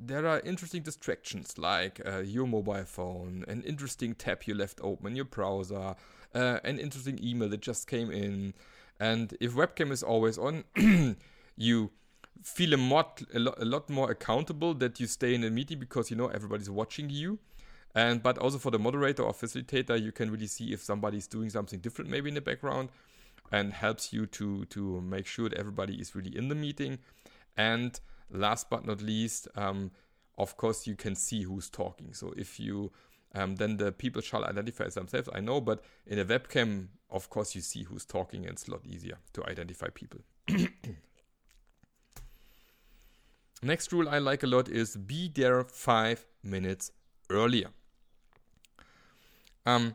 there 0.00 0.26
are 0.26 0.40
interesting 0.40 0.82
distractions 0.82 1.58
like 1.58 2.00
uh, 2.04 2.18
your 2.18 2.46
mobile 2.46 2.84
phone, 2.84 3.44
an 3.46 3.62
interesting 3.62 4.14
tab 4.14 4.42
you 4.44 4.54
left 4.54 4.80
open 4.82 5.08
in 5.08 5.16
your 5.16 5.24
browser, 5.24 5.94
uh, 6.34 6.58
an 6.64 6.78
interesting 6.78 7.20
email 7.22 7.48
that 7.48 7.60
just 7.60 7.86
came 7.86 8.10
in. 8.10 8.54
And 8.98 9.36
if 9.40 9.54
webcam 9.54 9.90
is 9.90 10.02
always 10.02 10.38
on, 10.38 10.64
you 11.56 11.90
feel 12.42 12.74
a, 12.74 12.76
lot, 12.76 13.22
a, 13.34 13.38
lot, 13.38 13.54
a 13.60 13.64
lot 13.64 13.88
more 13.88 14.10
accountable 14.10 14.74
that 14.74 14.98
you 14.98 15.06
stay 15.06 15.34
in 15.34 15.44
a 15.44 15.50
meeting 15.50 15.78
because 15.78 16.10
you 16.10 16.16
know 16.16 16.28
everybody's 16.28 16.70
watching 16.70 17.08
you. 17.10 17.38
And 17.94 18.22
but 18.22 18.38
also 18.38 18.58
for 18.58 18.70
the 18.70 18.78
moderator 18.78 19.22
or 19.22 19.32
facilitator, 19.32 20.02
you 20.02 20.12
can 20.12 20.30
really 20.30 20.46
see 20.46 20.72
if 20.72 20.82
somebody's 20.82 21.26
doing 21.26 21.50
something 21.50 21.78
different 21.78 22.10
maybe 22.10 22.28
in 22.28 22.34
the 22.34 22.40
background, 22.40 22.88
and 23.52 23.72
helps 23.72 24.12
you 24.12 24.26
to 24.26 24.64
to 24.66 25.00
make 25.00 25.26
sure 25.26 25.48
that 25.48 25.58
everybody 25.58 25.94
is 26.00 26.14
really 26.14 26.36
in 26.36 26.48
the 26.48 26.54
meeting. 26.54 26.98
And 27.56 28.00
last 28.30 28.70
but 28.70 28.86
not 28.86 29.02
least, 29.02 29.46
um, 29.54 29.92
of 30.38 30.56
course, 30.56 30.86
you 30.86 30.96
can 30.96 31.14
see 31.14 31.42
who's 31.42 31.68
talking. 31.68 32.14
So 32.14 32.32
if 32.36 32.58
you 32.58 32.90
um, 33.34 33.56
then 33.56 33.76
the 33.78 33.92
people 33.92 34.20
shall 34.20 34.44
identify 34.44 34.88
themselves. 34.88 35.28
I 35.34 35.40
know, 35.40 35.60
but 35.60 35.82
in 36.06 36.18
a 36.18 36.24
webcam, 36.24 36.88
of 37.10 37.30
course, 37.30 37.54
you 37.54 37.60
see 37.60 37.84
who's 37.84 38.04
talking, 38.04 38.42
and 38.42 38.52
it's 38.52 38.68
a 38.68 38.72
lot 38.72 38.84
easier 38.84 39.16
to 39.32 39.48
identify 39.48 39.88
people. 39.88 40.20
Next 43.62 43.92
rule 43.92 44.08
I 44.08 44.18
like 44.18 44.42
a 44.42 44.46
lot 44.46 44.68
is 44.68 44.96
be 44.96 45.30
there 45.32 45.64
five 45.64 46.26
minutes 46.42 46.90
earlier. 47.30 47.68
Um, 49.64 49.94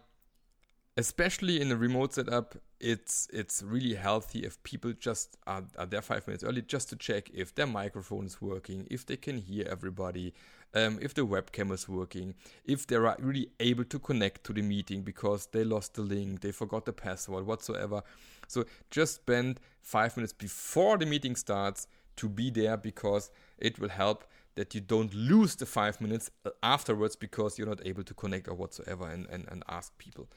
especially 0.98 1.62
in 1.62 1.72
a 1.72 1.76
remote 1.76 2.14
setup, 2.14 2.56
it's 2.80 3.28
it's 3.32 3.64
really 3.64 3.96
healthy 3.96 4.40
if 4.40 4.62
people 4.64 4.94
just 4.94 5.38
are, 5.48 5.64
are 5.78 5.86
there 5.86 6.02
five 6.02 6.28
minutes 6.28 6.44
early 6.44 6.62
just 6.62 6.90
to 6.90 6.96
check 6.96 7.30
if 7.34 7.56
their 7.56 7.68
microphone 7.68 8.26
is 8.26 8.42
working, 8.42 8.88
if 8.90 9.06
they 9.06 9.16
can 9.16 9.38
hear 9.38 9.68
everybody, 9.70 10.34
um, 10.74 10.98
if 11.02 11.14
the 11.14 11.26
webcam 11.26 11.72
is 11.72 11.88
working, 11.88 12.34
if 12.66 12.88
they 12.88 12.96
are 12.96 13.16
really 13.20 13.50
able 13.60 13.84
to 13.86 14.00
connect 14.00 14.44
to 14.44 14.54
the 14.54 14.62
meeting 14.62 15.04
because 15.04 15.48
they 15.48 15.64
lost 15.64 15.94
the 15.94 16.02
link, 16.02 16.42
they 16.42 16.52
forgot 16.52 16.86
the 16.86 16.94
password, 16.94 17.46
whatsoever. 17.46 18.02
So 18.48 18.66
just 18.90 19.16
spend 19.16 19.60
five 19.82 20.18
minutes 20.18 20.34
before 20.34 20.98
the 20.98 21.06
meeting 21.06 21.36
starts 21.36 21.88
to 22.18 22.28
be 22.28 22.50
there 22.50 22.78
because 22.78 23.30
it 23.60 23.80
will 23.80 23.90
help 23.90 24.26
that 24.56 24.74
you 24.74 24.82
don't 24.82 25.14
lose 25.14 25.56
the 25.56 25.66
five 25.68 26.02
minutes 26.02 26.32
afterwards 26.64 27.16
because 27.16 27.58
you're 27.58 27.68
not 27.68 27.86
able 27.86 28.04
to 28.04 28.14
connect 28.16 28.48
or 28.48 28.56
whatsoever 28.56 29.08
and, 29.08 29.28
and, 29.30 29.46
and 29.50 29.64
ask 29.70 29.96
people. 30.00 30.28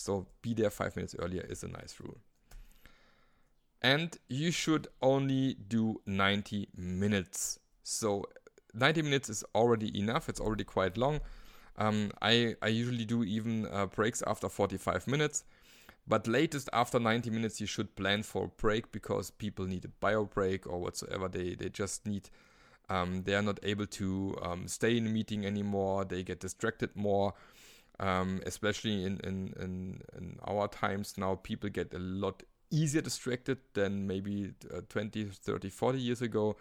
So 0.00 0.26
be 0.42 0.54
there 0.54 0.70
five 0.70 0.96
minutes 0.96 1.14
earlier 1.18 1.44
is 1.48 1.62
a 1.62 1.68
nice 1.68 1.96
rule. 2.02 2.18
And 3.82 4.16
you 4.28 4.50
should 4.50 4.88
only 5.02 5.54
do 5.54 6.00
90 6.06 6.68
minutes. 6.76 7.58
So 7.82 8.24
90 8.74 9.02
minutes 9.02 9.28
is 9.28 9.44
already 9.54 9.96
enough. 9.98 10.28
It's 10.28 10.40
already 10.40 10.64
quite 10.64 10.96
long. 10.96 11.20
Um, 11.76 12.10
I, 12.20 12.56
I 12.62 12.68
usually 12.68 13.04
do 13.04 13.24
even 13.24 13.66
uh, 13.72 13.86
breaks 13.86 14.22
after 14.26 14.48
45 14.48 15.06
minutes. 15.06 15.44
But 16.06 16.26
latest 16.26 16.68
after 16.72 16.98
90 16.98 17.30
minutes, 17.30 17.60
you 17.60 17.66
should 17.66 17.94
plan 17.94 18.22
for 18.22 18.44
a 18.44 18.48
break 18.48 18.90
because 18.92 19.30
people 19.30 19.66
need 19.66 19.84
a 19.84 19.88
bio 19.88 20.24
break 20.24 20.66
or 20.66 20.80
whatsoever. 20.80 21.28
They, 21.28 21.54
they 21.54 21.68
just 21.68 22.06
need, 22.06 22.28
um, 22.88 23.22
they 23.24 23.34
are 23.34 23.42
not 23.42 23.60
able 23.62 23.86
to 23.86 24.36
um, 24.42 24.66
stay 24.66 24.96
in 24.96 25.06
a 25.06 25.10
meeting 25.10 25.46
anymore. 25.46 26.04
They 26.04 26.22
get 26.22 26.40
distracted 26.40 26.96
more. 26.96 27.34
Um, 28.00 28.40
especially 28.46 29.04
in, 29.04 29.20
in, 29.24 29.52
in, 29.60 30.00
in, 30.16 30.38
our 30.48 30.68
times 30.68 31.18
now, 31.18 31.34
people 31.34 31.68
get 31.68 31.92
a 31.92 31.98
lot 31.98 32.42
easier 32.70 33.02
distracted 33.02 33.58
than 33.74 34.06
maybe 34.06 34.52
uh, 34.74 34.80
20, 34.88 35.24
30, 35.24 35.68
40 35.68 35.98
years 35.98 36.22
ago 36.22 36.56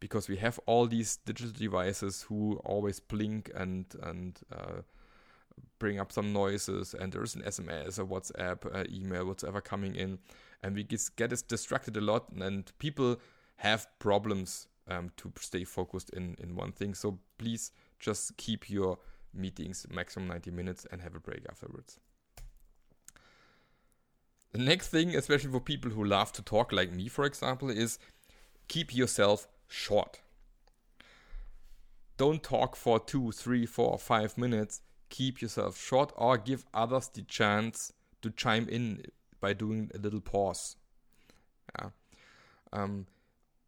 because 0.00 0.28
we 0.28 0.38
have 0.38 0.58
all 0.66 0.88
these 0.88 1.18
digital 1.18 1.52
devices 1.52 2.22
who 2.22 2.60
always 2.64 2.98
blink 2.98 3.48
and 3.54 3.86
and 4.02 4.40
uh, 4.52 4.82
bring 5.78 6.00
up 6.00 6.10
some 6.10 6.32
noises 6.32 6.94
and 6.98 7.12
there's 7.12 7.36
an 7.36 7.42
sms 7.42 8.00
or 8.00 8.06
whatsapp 8.06 8.64
uh, 8.74 8.84
email 8.90 9.24
whatever 9.26 9.60
coming 9.60 9.94
in 9.94 10.18
and 10.62 10.74
we 10.74 10.82
get, 10.82 11.08
get 11.14 11.30
distracted 11.46 11.96
a 11.96 12.00
lot 12.00 12.28
and 12.32 12.72
people 12.78 13.20
have 13.56 13.86
problems 14.00 14.66
um, 14.88 15.10
to 15.16 15.32
stay 15.38 15.64
focused 15.64 16.10
in 16.10 16.36
in 16.40 16.56
one 16.56 16.72
thing. 16.72 16.94
So 16.94 17.18
please 17.38 17.72
just 17.98 18.36
keep 18.36 18.68
your 18.68 18.98
meetings, 19.34 19.86
maximum 19.90 20.28
90 20.28 20.50
minutes, 20.50 20.86
and 20.90 21.00
have 21.00 21.14
a 21.14 21.20
break 21.20 21.44
afterwards. 21.48 21.98
The 24.52 24.58
next 24.58 24.88
thing, 24.88 25.16
especially 25.16 25.50
for 25.50 25.60
people 25.60 25.90
who 25.90 26.04
love 26.04 26.32
to 26.32 26.42
talk 26.42 26.72
like 26.72 26.92
me, 26.92 27.08
for 27.08 27.24
example, 27.24 27.70
is 27.70 27.98
keep 28.68 28.94
yourself 28.94 29.48
short. 29.66 30.20
Don't 32.18 32.42
talk 32.42 32.76
for 32.76 33.00
two, 33.00 33.32
three, 33.32 33.64
four, 33.64 33.98
five 33.98 34.36
minutes. 34.36 34.82
Keep 35.08 35.40
yourself 35.40 35.78
short 35.78 36.12
or 36.16 36.36
give 36.36 36.64
others 36.74 37.08
the 37.08 37.22
chance 37.22 37.92
to 38.20 38.30
chime 38.30 38.68
in 38.68 39.02
by 39.40 39.54
doing 39.54 39.90
a 39.94 39.98
little 39.98 40.20
pause. 40.20 40.76
Yeah. 41.78 41.88
Um, 42.72 43.06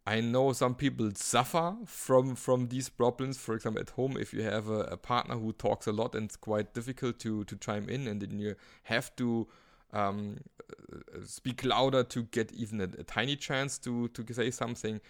I 0.07 0.21
know 0.21 0.53
some 0.53 0.75
people 0.75 1.11
suffer 1.15 1.75
from 1.85 2.35
from 2.35 2.67
these 2.67 2.89
problems. 2.89 3.37
For 3.37 3.55
example, 3.55 3.81
at 3.81 3.89
home, 3.91 4.17
if 4.17 4.33
you 4.33 4.43
have 4.43 4.69
a, 4.69 4.81
a, 4.81 4.97
partner 4.97 5.35
who 5.35 5.51
talks 5.51 5.87
a 5.87 5.91
lot 5.91 6.13
and 6.13 6.25
it's 6.25 6.35
quite 6.35 6.73
difficult 6.73 7.19
to 7.19 7.43
to 7.45 7.55
chime 7.55 7.89
in, 7.89 8.07
and 8.07 8.21
then 8.21 8.37
you 8.37 8.55
have 8.83 9.15
to 9.15 9.47
um, 9.93 10.37
speak 11.25 11.65
louder 11.65 12.03
to 12.03 12.23
get 12.23 12.51
even 12.51 12.81
a, 12.81 12.83
a, 12.83 13.03
tiny 13.03 13.35
chance 13.35 13.79
to 13.79 14.07
to 14.09 14.33
say 14.33 14.51
something. 14.51 15.01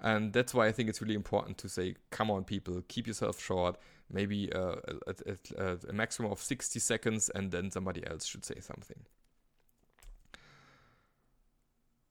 And 0.00 0.32
that's 0.32 0.52
why 0.54 0.66
I 0.66 0.72
think 0.72 0.88
it's 0.88 1.00
really 1.00 1.14
important 1.14 1.58
to 1.58 1.68
say, 1.68 1.94
"Come 2.10 2.28
on, 2.30 2.42
people, 2.42 2.82
keep 2.88 3.06
yourself 3.06 3.40
short. 3.40 3.76
Maybe 4.10 4.52
uh, 4.52 4.76
a, 5.06 5.14
a, 5.56 5.78
a 5.88 5.92
maximum 5.92 6.32
of 6.32 6.40
sixty 6.40 6.80
seconds, 6.80 7.30
and 7.36 7.52
then 7.52 7.70
somebody 7.70 8.04
else 8.04 8.26
should 8.26 8.44
say 8.44 8.58
something." 8.58 9.04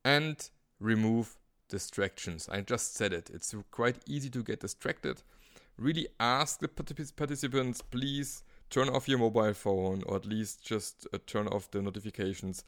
And 0.06 0.50
remove 0.80 1.37
distractions. 1.70 2.50
I 2.50 2.62
just 2.62 2.96
said 2.96 3.14
it. 3.14 3.30
It's 3.34 3.54
quite 3.72 3.98
easy 4.06 4.30
to 4.32 4.44
get 4.44 4.60
distracted. 4.60 5.22
Really 5.78 6.08
ask 6.20 6.60
the 6.60 6.68
participants, 6.68 7.82
please 7.82 8.44
turn 8.70 8.90
off 8.90 9.08
your 9.08 9.20
mobile 9.20 9.54
phone 9.54 10.04
or 10.08 10.16
at 10.16 10.26
least 10.26 10.66
just 10.66 11.08
uh, 11.14 11.18
turn 11.26 11.48
off 11.48 11.70
the 11.72 11.82
notifications. 11.82 12.64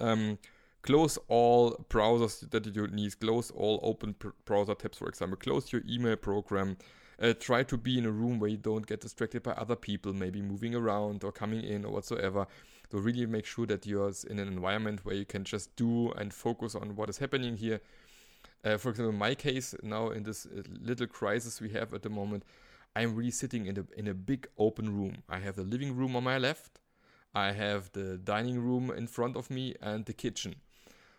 Um, 0.00 0.38
close 0.82 1.18
all 1.28 1.72
browsers 1.88 2.48
that 2.50 2.66
you 2.74 2.86
need. 2.88 3.18
Close 3.20 3.50
all 3.50 3.80
open 3.82 4.14
browser 4.44 4.74
tabs, 4.74 4.98
for 4.98 5.08
example. 5.08 5.36
Close 5.36 5.72
your 5.72 5.82
email 5.88 6.16
program. 6.16 6.76
Uh, 7.20 7.34
try 7.38 7.64
to 7.64 7.76
be 7.76 7.98
in 7.98 8.06
a 8.06 8.10
room 8.10 8.38
where 8.38 8.50
you 8.50 8.56
don't 8.56 8.86
get 8.86 9.00
distracted 9.00 9.42
by 9.42 9.52
other 9.52 9.74
people, 9.74 10.12
maybe 10.12 10.40
moving 10.40 10.74
around 10.74 11.24
or 11.24 11.32
coming 11.32 11.62
in 11.62 11.84
or 11.84 11.92
whatsoever. 11.92 12.46
So 12.90 12.98
really 12.98 13.26
make 13.26 13.44
sure 13.44 13.66
that 13.66 13.86
you're 13.86 14.12
in 14.30 14.38
an 14.38 14.48
environment 14.48 15.04
where 15.04 15.14
you 15.14 15.26
can 15.26 15.44
just 15.44 15.74
do 15.76 16.10
and 16.12 16.32
focus 16.32 16.74
on 16.74 16.96
what 16.96 17.10
is 17.10 17.18
happening 17.18 17.56
here. 17.56 17.80
Uh, 18.64 18.76
for 18.76 18.90
example, 18.90 19.10
in 19.10 19.18
my 19.18 19.34
case, 19.34 19.74
now 19.82 20.10
in 20.10 20.24
this 20.24 20.46
uh, 20.46 20.62
little 20.80 21.06
crisis 21.06 21.60
we 21.60 21.70
have 21.70 21.94
at 21.94 22.02
the 22.02 22.10
moment, 22.10 22.44
I'm 22.96 23.14
really 23.14 23.30
sitting 23.30 23.66
in 23.66 23.78
a 23.78 23.84
in 23.98 24.08
a 24.08 24.14
big 24.14 24.48
open 24.58 24.96
room. 24.96 25.22
I 25.28 25.38
have 25.38 25.56
the 25.56 25.62
living 25.62 25.94
room 25.94 26.16
on 26.16 26.24
my 26.24 26.38
left, 26.38 26.80
I 27.34 27.52
have 27.52 27.92
the 27.92 28.18
dining 28.18 28.60
room 28.60 28.90
in 28.90 29.06
front 29.06 29.36
of 29.36 29.50
me, 29.50 29.74
and 29.80 30.04
the 30.04 30.12
kitchen. 30.12 30.56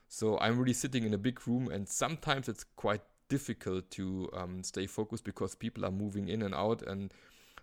So 0.09 0.37
I'm 0.39 0.57
really 0.59 0.73
sitting 0.73 1.03
in 1.05 1.13
a 1.13 1.17
big 1.17 1.47
room, 1.47 1.69
and 1.69 1.87
sometimes 1.87 2.49
it's 2.49 2.65
quite 2.75 3.01
difficult 3.29 3.89
to 3.91 4.29
um, 4.33 4.63
stay 4.63 4.87
focused 4.87 5.23
because 5.23 5.55
people 5.55 5.85
are 5.85 5.91
moving 5.91 6.27
in 6.27 6.41
and 6.41 6.53
out, 6.53 6.81
and 6.81 7.13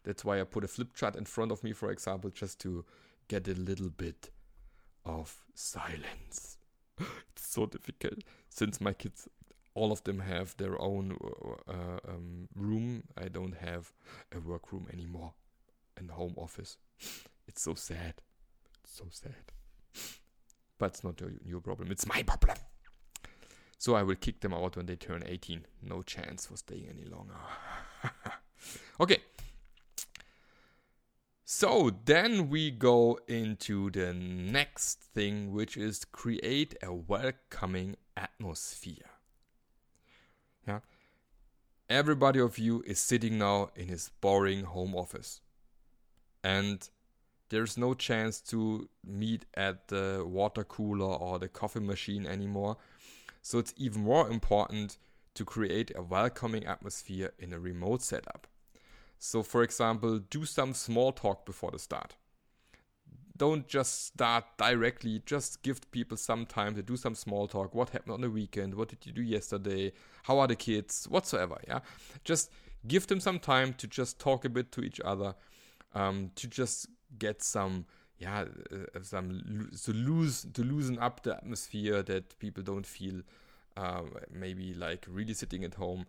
that's 0.04 0.24
why 0.24 0.40
I 0.40 0.44
put 0.44 0.64
a 0.64 0.68
flip 0.68 0.94
chart 0.94 1.16
in 1.16 1.24
front 1.24 1.50
of 1.52 1.62
me, 1.64 1.72
for 1.72 1.90
example, 1.90 2.30
just 2.30 2.60
to 2.60 2.84
get 3.28 3.48
a 3.48 3.54
little 3.54 3.90
bit 3.90 4.30
of 5.04 5.44
silence. 5.54 6.56
it's 7.00 7.48
so 7.48 7.66
difficult 7.66 8.20
since 8.48 8.80
my 8.80 8.92
kids 8.92 9.28
all 9.76 9.92
of 9.92 10.02
them 10.04 10.20
have 10.20 10.56
their 10.56 10.80
own 10.80 11.16
uh, 11.22 11.70
uh, 11.70 11.98
um, 12.08 12.48
room. 12.56 13.04
I 13.16 13.28
don't 13.28 13.56
have 13.58 13.92
a 14.34 14.40
workroom 14.40 14.86
anymore 14.92 15.34
and 15.96 16.10
home 16.10 16.34
office. 16.36 16.78
It's 17.48 17.62
so 17.62 17.74
sad. 17.74 18.14
It's 18.82 18.96
so 18.96 19.04
sad. 19.10 19.52
But 20.78 20.86
it's 20.86 21.04
not 21.04 21.20
your, 21.20 21.30
your 21.44 21.60
problem. 21.60 21.92
It's 21.92 22.06
my 22.06 22.22
problem. 22.22 22.56
So 23.78 23.94
I 23.94 24.02
will 24.02 24.16
kick 24.16 24.40
them 24.40 24.52
out 24.52 24.76
when 24.76 24.86
they 24.86 24.96
turn 24.96 25.22
18. 25.24 25.64
No 25.82 26.02
chance 26.02 26.46
for 26.46 26.56
staying 26.56 26.88
any 26.90 27.04
longer. 27.04 27.34
okay. 29.00 29.18
So 31.44 31.92
then 32.04 32.50
we 32.50 32.70
go 32.72 33.18
into 33.28 33.90
the 33.90 34.12
next 34.12 34.98
thing, 35.14 35.52
which 35.52 35.76
is 35.76 36.04
create 36.04 36.74
a 36.82 36.92
welcoming 36.92 37.96
atmosphere. 38.16 39.15
Yeah. 40.66 40.80
Everybody 41.88 42.40
of 42.40 42.58
you 42.58 42.82
is 42.86 42.98
sitting 42.98 43.38
now 43.38 43.70
in 43.76 43.88
his 43.88 44.10
boring 44.20 44.64
home 44.64 44.94
office. 44.94 45.40
And 46.42 46.88
there's 47.48 47.78
no 47.78 47.94
chance 47.94 48.40
to 48.40 48.88
meet 49.04 49.46
at 49.54 49.88
the 49.88 50.24
water 50.26 50.64
cooler 50.64 51.14
or 51.14 51.38
the 51.38 51.48
coffee 51.48 51.80
machine 51.80 52.26
anymore. 52.26 52.76
So 53.42 53.58
it's 53.58 53.74
even 53.76 54.02
more 54.02 54.28
important 54.28 54.98
to 55.34 55.44
create 55.44 55.92
a 55.94 56.02
welcoming 56.02 56.66
atmosphere 56.66 57.32
in 57.38 57.52
a 57.52 57.60
remote 57.60 58.02
setup. 58.02 58.48
So, 59.18 59.42
for 59.42 59.62
example, 59.62 60.18
do 60.18 60.44
some 60.44 60.74
small 60.74 61.12
talk 61.12 61.46
before 61.46 61.70
the 61.70 61.78
start 61.78 62.16
don't 63.36 63.66
just 63.68 64.06
start 64.06 64.44
directly. 64.56 65.22
Just 65.26 65.62
give 65.62 65.90
people 65.90 66.16
some 66.16 66.46
time 66.46 66.74
to 66.74 66.82
do 66.82 66.96
some 66.96 67.14
small 67.14 67.46
talk. 67.46 67.74
What 67.74 67.90
happened 67.90 68.12
on 68.12 68.20
the 68.20 68.30
weekend? 68.30 68.74
What 68.74 68.88
did 68.88 69.04
you 69.04 69.12
do 69.12 69.22
yesterday? 69.22 69.92
How 70.24 70.38
are 70.38 70.46
the 70.46 70.56
kids? 70.56 71.06
Whatsoever. 71.08 71.58
Yeah. 71.66 71.80
Just 72.24 72.50
give 72.86 73.06
them 73.06 73.20
some 73.20 73.38
time 73.38 73.74
to 73.74 73.86
just 73.86 74.18
talk 74.18 74.44
a 74.44 74.48
bit 74.48 74.72
to 74.72 74.82
each 74.82 75.00
other, 75.04 75.34
um, 75.94 76.30
to 76.36 76.46
just 76.46 76.88
get 77.18 77.42
some 77.42 77.86
yeah 78.18 78.44
uh, 78.72 79.00
some 79.02 79.70
to 79.84 79.92
lose 79.92 80.46
to 80.54 80.62
loosen 80.62 80.98
up 80.98 81.22
the 81.22 81.36
atmosphere 81.36 82.02
that 82.02 82.38
people 82.38 82.62
don't 82.62 82.86
feel 82.86 83.20
uh, 83.76 84.02
maybe 84.32 84.72
like 84.72 85.04
really 85.08 85.34
sitting 85.34 85.64
at 85.64 85.74
home 85.74 86.06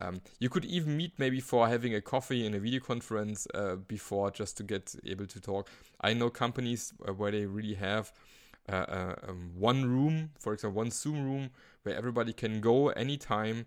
um, 0.00 0.20
you 0.38 0.48
could 0.48 0.64
even 0.64 0.96
meet 0.96 1.18
maybe 1.18 1.40
for 1.40 1.68
having 1.68 1.94
a 1.94 2.00
coffee 2.00 2.46
in 2.46 2.54
a 2.54 2.58
video 2.58 2.80
conference 2.80 3.46
uh, 3.54 3.76
before 3.76 4.30
just 4.30 4.56
to 4.58 4.62
get 4.62 4.94
able 5.04 5.26
to 5.26 5.40
talk. 5.40 5.68
I 6.00 6.14
know 6.14 6.30
companies 6.30 6.92
uh, 7.06 7.12
where 7.12 7.32
they 7.32 7.46
really 7.46 7.74
have 7.74 8.12
uh, 8.68 8.74
uh, 8.74 9.14
um, 9.28 9.50
one 9.56 9.84
room, 9.84 10.30
for 10.38 10.52
example, 10.52 10.76
one 10.76 10.90
Zoom 10.90 11.24
room 11.24 11.50
where 11.82 11.96
everybody 11.96 12.32
can 12.32 12.60
go 12.60 12.88
anytime 12.90 13.66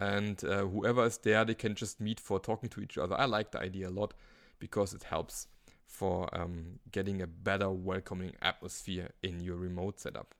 and 0.00 0.42
uh, 0.44 0.62
whoever 0.62 1.04
is 1.04 1.18
there, 1.18 1.44
they 1.44 1.54
can 1.54 1.74
just 1.74 2.00
meet 2.00 2.18
for 2.18 2.40
talking 2.40 2.68
to 2.70 2.80
each 2.80 2.96
other. 2.96 3.18
I 3.18 3.26
like 3.26 3.52
the 3.52 3.60
idea 3.60 3.88
a 3.88 3.90
lot 3.90 4.14
because 4.58 4.94
it 4.94 5.04
helps 5.04 5.46
for 5.86 6.28
um, 6.34 6.78
getting 6.90 7.20
a 7.20 7.26
better 7.26 7.70
welcoming 7.70 8.32
atmosphere 8.40 9.10
in 9.22 9.40
your 9.40 9.56
remote 9.56 10.00
setup. 10.00 10.34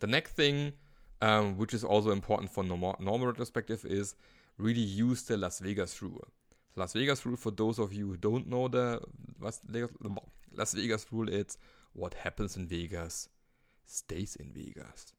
The 0.00 0.06
next 0.08 0.32
thing 0.32 0.72
um, 1.22 1.56
which 1.56 1.72
is 1.72 1.84
also 1.84 2.10
important 2.10 2.50
for 2.50 2.64
normal, 2.64 2.96
normal 2.98 3.28
retrospective, 3.28 3.84
is 3.84 4.16
really 4.58 4.80
use 4.80 5.22
the 5.22 5.36
Las 5.36 5.60
Vegas 5.60 6.02
rule. 6.02 6.26
Las 6.74 6.92
Vegas 6.94 7.24
rule, 7.24 7.36
for 7.36 7.52
those 7.52 7.78
of 7.78 7.92
you 7.92 8.08
who 8.08 8.16
don't 8.16 8.48
know 8.48 8.66
the 8.66 9.00
Las 9.40 9.60
Vegas 10.74 11.06
rule, 11.12 11.28
it's 11.28 11.56
what 11.92 12.14
happens 12.14 12.56
in 12.56 12.66
Vegas 12.66 13.28
stays 13.86 14.36
in 14.36 14.52
Vegas. 14.52 15.12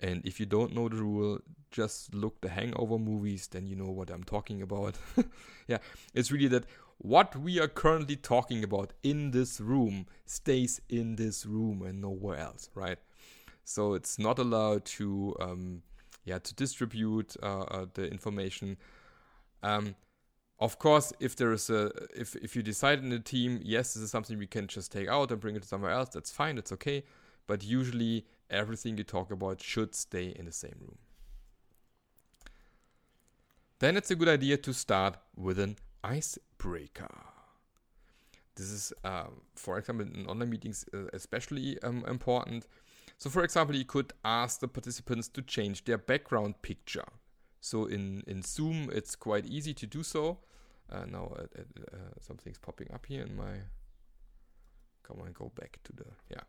And 0.00 0.26
if 0.26 0.40
you 0.40 0.44
don't 0.44 0.74
know 0.74 0.88
the 0.88 0.96
rule, 0.96 1.38
just 1.70 2.12
look 2.12 2.40
the 2.40 2.48
hangover 2.48 2.98
movies, 2.98 3.46
then 3.46 3.66
you 3.66 3.76
know 3.76 3.90
what 3.90 4.10
I'm 4.10 4.24
talking 4.24 4.60
about. 4.60 4.96
yeah, 5.68 5.78
it's 6.14 6.32
really 6.32 6.48
that 6.48 6.64
what 6.98 7.36
we 7.36 7.60
are 7.60 7.68
currently 7.68 8.16
talking 8.16 8.64
about 8.64 8.92
in 9.02 9.30
this 9.30 9.60
room 9.60 10.06
stays 10.24 10.80
in 10.88 11.16
this 11.16 11.46
room 11.46 11.82
and 11.82 12.00
nowhere 12.00 12.38
else, 12.38 12.70
right? 12.74 12.98
So 13.66 13.94
it's 13.94 14.16
not 14.16 14.38
allowed 14.38 14.84
to 14.84 15.34
um, 15.40 15.82
yeah 16.24 16.38
to 16.38 16.54
distribute 16.54 17.36
uh, 17.42 17.62
uh, 17.62 17.86
the 17.94 18.08
information. 18.08 18.76
Um, 19.62 19.96
of 20.60 20.78
course, 20.78 21.12
if 21.18 21.34
there 21.34 21.52
is 21.52 21.68
a 21.68 21.90
if 22.14 22.36
if 22.36 22.54
you 22.54 22.62
decide 22.62 23.00
in 23.00 23.10
the 23.10 23.18
team, 23.18 23.60
yes, 23.62 23.94
this 23.94 24.04
is 24.04 24.10
something 24.10 24.38
we 24.38 24.46
can 24.46 24.68
just 24.68 24.92
take 24.92 25.08
out 25.08 25.32
and 25.32 25.40
bring 25.40 25.56
it 25.56 25.62
to 25.62 25.68
somewhere 25.68 25.90
else. 25.90 26.10
That's 26.10 26.30
fine. 26.30 26.58
It's 26.58 26.72
okay. 26.72 27.02
But 27.48 27.64
usually, 27.64 28.24
everything 28.50 28.96
you 28.98 29.04
talk 29.04 29.32
about 29.32 29.60
should 29.60 29.94
stay 29.94 30.28
in 30.36 30.46
the 30.46 30.52
same 30.52 30.76
room. 30.80 30.98
Then 33.80 33.96
it's 33.96 34.10
a 34.10 34.14
good 34.14 34.28
idea 34.28 34.56
to 34.58 34.72
start 34.72 35.18
with 35.36 35.58
an 35.58 35.76
icebreaker. 36.02 37.14
This 38.54 38.70
is, 38.70 38.92
uh, 39.04 39.26
for 39.54 39.76
example, 39.76 40.06
in 40.06 40.26
online 40.26 40.50
meetings, 40.50 40.86
uh, 40.94 41.08
especially 41.12 41.78
um, 41.82 42.04
important 42.08 42.66
so 43.18 43.30
for 43.30 43.44
example, 43.44 43.74
you 43.76 43.84
could 43.84 44.12
ask 44.24 44.60
the 44.60 44.68
participants 44.68 45.28
to 45.28 45.42
change 45.42 45.84
their 45.84 45.98
background 45.98 46.60
picture. 46.62 47.06
So 47.60 47.86
in, 47.86 48.22
in 48.26 48.42
Zoom, 48.42 48.90
it's 48.92 49.16
quite 49.16 49.46
easy 49.46 49.74
to 49.74 49.86
do 49.86 50.02
so. 50.02 50.38
Uh, 50.90 51.04
now 51.06 51.32
uh, 51.38 51.60
uh, 51.92 51.96
something's 52.20 52.58
popping 52.58 52.88
up 52.92 53.06
here 53.06 53.22
in 53.22 53.36
my, 53.36 53.54
come 55.02 55.20
on, 55.20 55.32
go 55.32 55.50
back 55.58 55.78
to 55.84 55.92
the, 55.92 56.04
yeah. 56.30 56.42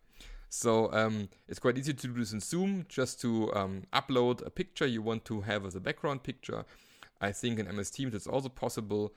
So 0.50 0.92
um, 0.94 1.30
it's 1.48 1.60
quite 1.60 1.78
easy 1.78 1.94
to 1.94 2.08
do 2.08 2.14
this 2.14 2.34
in 2.34 2.40
Zoom, 2.40 2.86
just 2.88 3.20
to 3.22 3.54
um, 3.54 3.84
upload 3.94 4.46
a 4.46 4.50
picture 4.50 4.86
you 4.86 5.02
want 5.02 5.26
to 5.26 5.42
have 5.42 5.66
as 5.66 5.76
a 5.76 5.80
background 5.80 6.24
picture. 6.24 6.66
I 7.20 7.32
think 7.32 7.60
in 7.60 7.76
MS 7.76 7.90
Teams 7.90 8.14
it's 8.14 8.28
also 8.28 8.50
possible. 8.50 9.14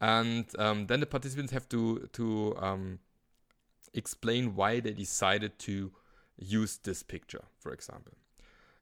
and 0.00 0.46
um, 0.58 0.86
then 0.88 1.00
the 1.00 1.06
participants 1.06 1.52
have 1.52 1.68
to 1.68 2.08
to 2.12 2.56
um, 2.58 2.98
explain 3.94 4.54
why 4.56 4.80
they 4.80 4.92
decided 4.92 5.58
to 5.60 5.92
use 6.38 6.78
this 6.78 7.02
picture, 7.02 7.42
for 7.58 7.72
example. 7.72 8.14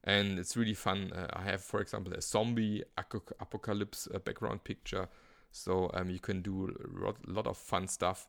And 0.03 0.39
it's 0.39 0.57
really 0.57 0.73
fun. 0.73 1.11
Uh, 1.13 1.27
I 1.33 1.43
have, 1.43 1.61
for 1.61 1.79
example, 1.79 2.13
a 2.13 2.21
zombie 2.21 2.83
apocalypse 2.97 4.07
uh, 4.13 4.19
background 4.19 4.63
picture, 4.63 5.07
so 5.51 5.91
um, 5.93 6.09
you 6.09 6.19
can 6.19 6.41
do 6.41 6.73
a 7.27 7.31
lot 7.31 7.45
of 7.45 7.57
fun 7.57 7.87
stuff. 7.87 8.27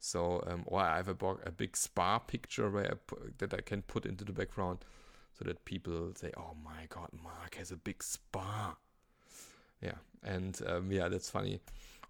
So, 0.00 0.42
um, 0.48 0.64
or 0.66 0.80
I 0.80 0.96
have 0.96 1.08
a, 1.08 1.26
a 1.46 1.52
big 1.52 1.76
spa 1.76 2.18
picture 2.18 2.68
where 2.68 2.92
I 2.92 3.16
that 3.38 3.54
I 3.54 3.60
can 3.60 3.82
put 3.82 4.04
into 4.04 4.24
the 4.24 4.32
background, 4.32 4.78
so 5.38 5.44
that 5.44 5.64
people 5.64 6.10
say, 6.16 6.32
"Oh 6.36 6.56
my 6.64 6.86
God, 6.88 7.10
Mark 7.22 7.54
has 7.54 7.70
a 7.70 7.76
big 7.76 8.02
spa." 8.02 8.74
Yeah, 9.80 9.98
and 10.24 10.60
um, 10.66 10.90
yeah, 10.90 11.08
that's 11.08 11.30
funny 11.30 11.60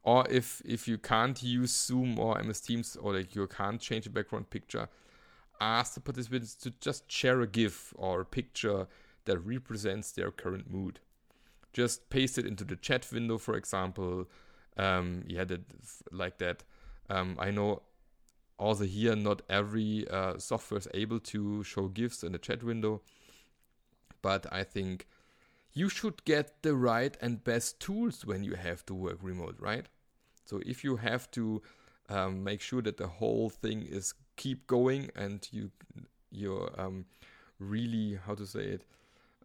or 0.03 0.27
if 0.29 0.63
if 0.65 0.89
you 0.89 0.99
can't 0.99 1.43
use 1.43 1.73
Zoom 1.75 2.19
or 2.19 2.43
MS 2.43 2.61
Teams 2.61 2.97
or 2.97 3.15
like 3.15 3.35
you 3.35 3.47
can't 3.47 3.81
change 3.81 4.05
the 4.05 4.11
background 4.11 4.51
picture, 4.51 4.89
ask 5.61 5.95
the 5.95 6.01
participants 6.01 6.55
to 6.57 6.71
just 6.81 7.11
share 7.11 7.41
a 7.41 7.47
GIF 7.47 7.93
or 7.97 8.21
a 8.21 8.25
picture 8.25 8.87
that 9.25 9.39
represents 9.39 10.13
their 10.13 10.31
current 10.31 10.71
mood. 10.71 11.01
Just 11.73 12.11
paste 12.11 12.39
it 12.39 12.47
into 12.47 12.65
the 12.65 12.77
chat 12.77 13.07
window, 13.13 13.39
for 13.39 13.57
example. 13.57 14.29
Um, 14.77 15.25
yeah, 15.27 15.45
that 15.45 15.61
like 16.11 16.39
that. 16.39 16.65
Um, 17.09 17.37
I 17.39 17.51
know 17.51 17.83
also 18.59 18.85
here 18.85 19.17
not 19.17 19.43
every 19.49 20.07
uh, 20.09 20.39
software 20.39 20.79
is 20.79 20.89
able 20.95 21.21
to 21.21 21.63
show 21.65 21.89
GIFs 21.89 22.23
in 22.23 22.33
the 22.33 22.39
chat 22.39 22.63
window, 22.63 23.03
but 24.21 24.47
I 24.53 24.65
think 24.65 25.07
you 25.73 25.89
should 25.89 26.25
get 26.25 26.63
the 26.63 26.75
right 26.75 27.17
and 27.21 27.43
best 27.43 27.81
tools 27.81 28.27
when 28.27 28.45
you 28.45 28.55
have 28.55 28.85
to 28.87 28.95
work 28.95 29.19
remote, 29.23 29.57
right? 29.59 29.87
So 30.45 30.61
if 30.67 30.85
you 30.85 30.97
have 30.97 31.31
to 31.33 31.63
um, 32.09 32.45
make 32.45 32.61
sure 32.61 32.83
that 32.83 32.99
the 32.99 33.07
whole 33.07 33.49
thing 33.49 33.83
is 33.83 34.15
keep 34.37 34.67
going 34.67 35.11
and 35.15 35.49
you 35.53 35.71
you're 36.31 36.71
um, 36.79 37.05
really 37.59 38.19
how 38.27 38.35
to 38.35 38.47
say 38.47 38.65
it 38.65 38.85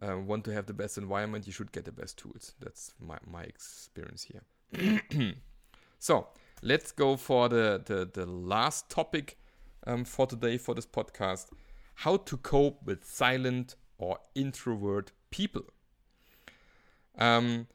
uh, 0.00 0.18
want 0.18 0.44
to 0.44 0.52
have 0.52 0.66
the 0.66 0.72
best 0.72 0.98
environment, 0.98 1.46
you 1.46 1.52
should 1.52 1.72
get 1.72 1.84
the 1.84 1.92
best 1.92 2.16
tools. 2.18 2.54
That's 2.60 2.92
my 3.00 3.18
my 3.26 3.42
experience 3.42 4.24
here. 4.24 5.34
so 5.98 6.28
let's 6.62 6.92
go 6.92 7.16
for 7.16 7.48
the 7.48 7.82
the, 7.84 8.08
the 8.12 8.26
last 8.26 8.90
topic 8.90 9.38
um, 9.86 10.04
for 10.04 10.26
today 10.26 10.58
for 10.58 10.74
this 10.74 10.86
podcast: 10.86 11.46
how 11.94 12.18
to 12.18 12.36
cope 12.36 12.82
with 12.84 13.04
silent 13.04 13.76
or 13.98 14.18
introvert 14.34 15.12
people. 15.30 15.64
Um, 17.18 17.66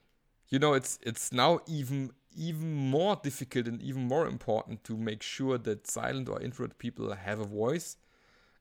you 0.49 0.59
know, 0.59 0.73
it's 0.73 0.99
it's 1.01 1.33
now 1.33 1.59
even 1.67 2.11
even 2.35 2.73
more 2.73 3.19
difficult 3.21 3.67
and 3.67 3.81
even 3.81 4.07
more 4.07 4.27
important 4.27 4.83
to 4.85 4.97
make 4.97 5.21
sure 5.21 5.57
that 5.57 5.87
silent 5.87 6.29
or 6.29 6.41
introvert 6.41 6.77
people 6.77 7.13
have 7.13 7.39
a 7.39 7.45
voice. 7.45 7.97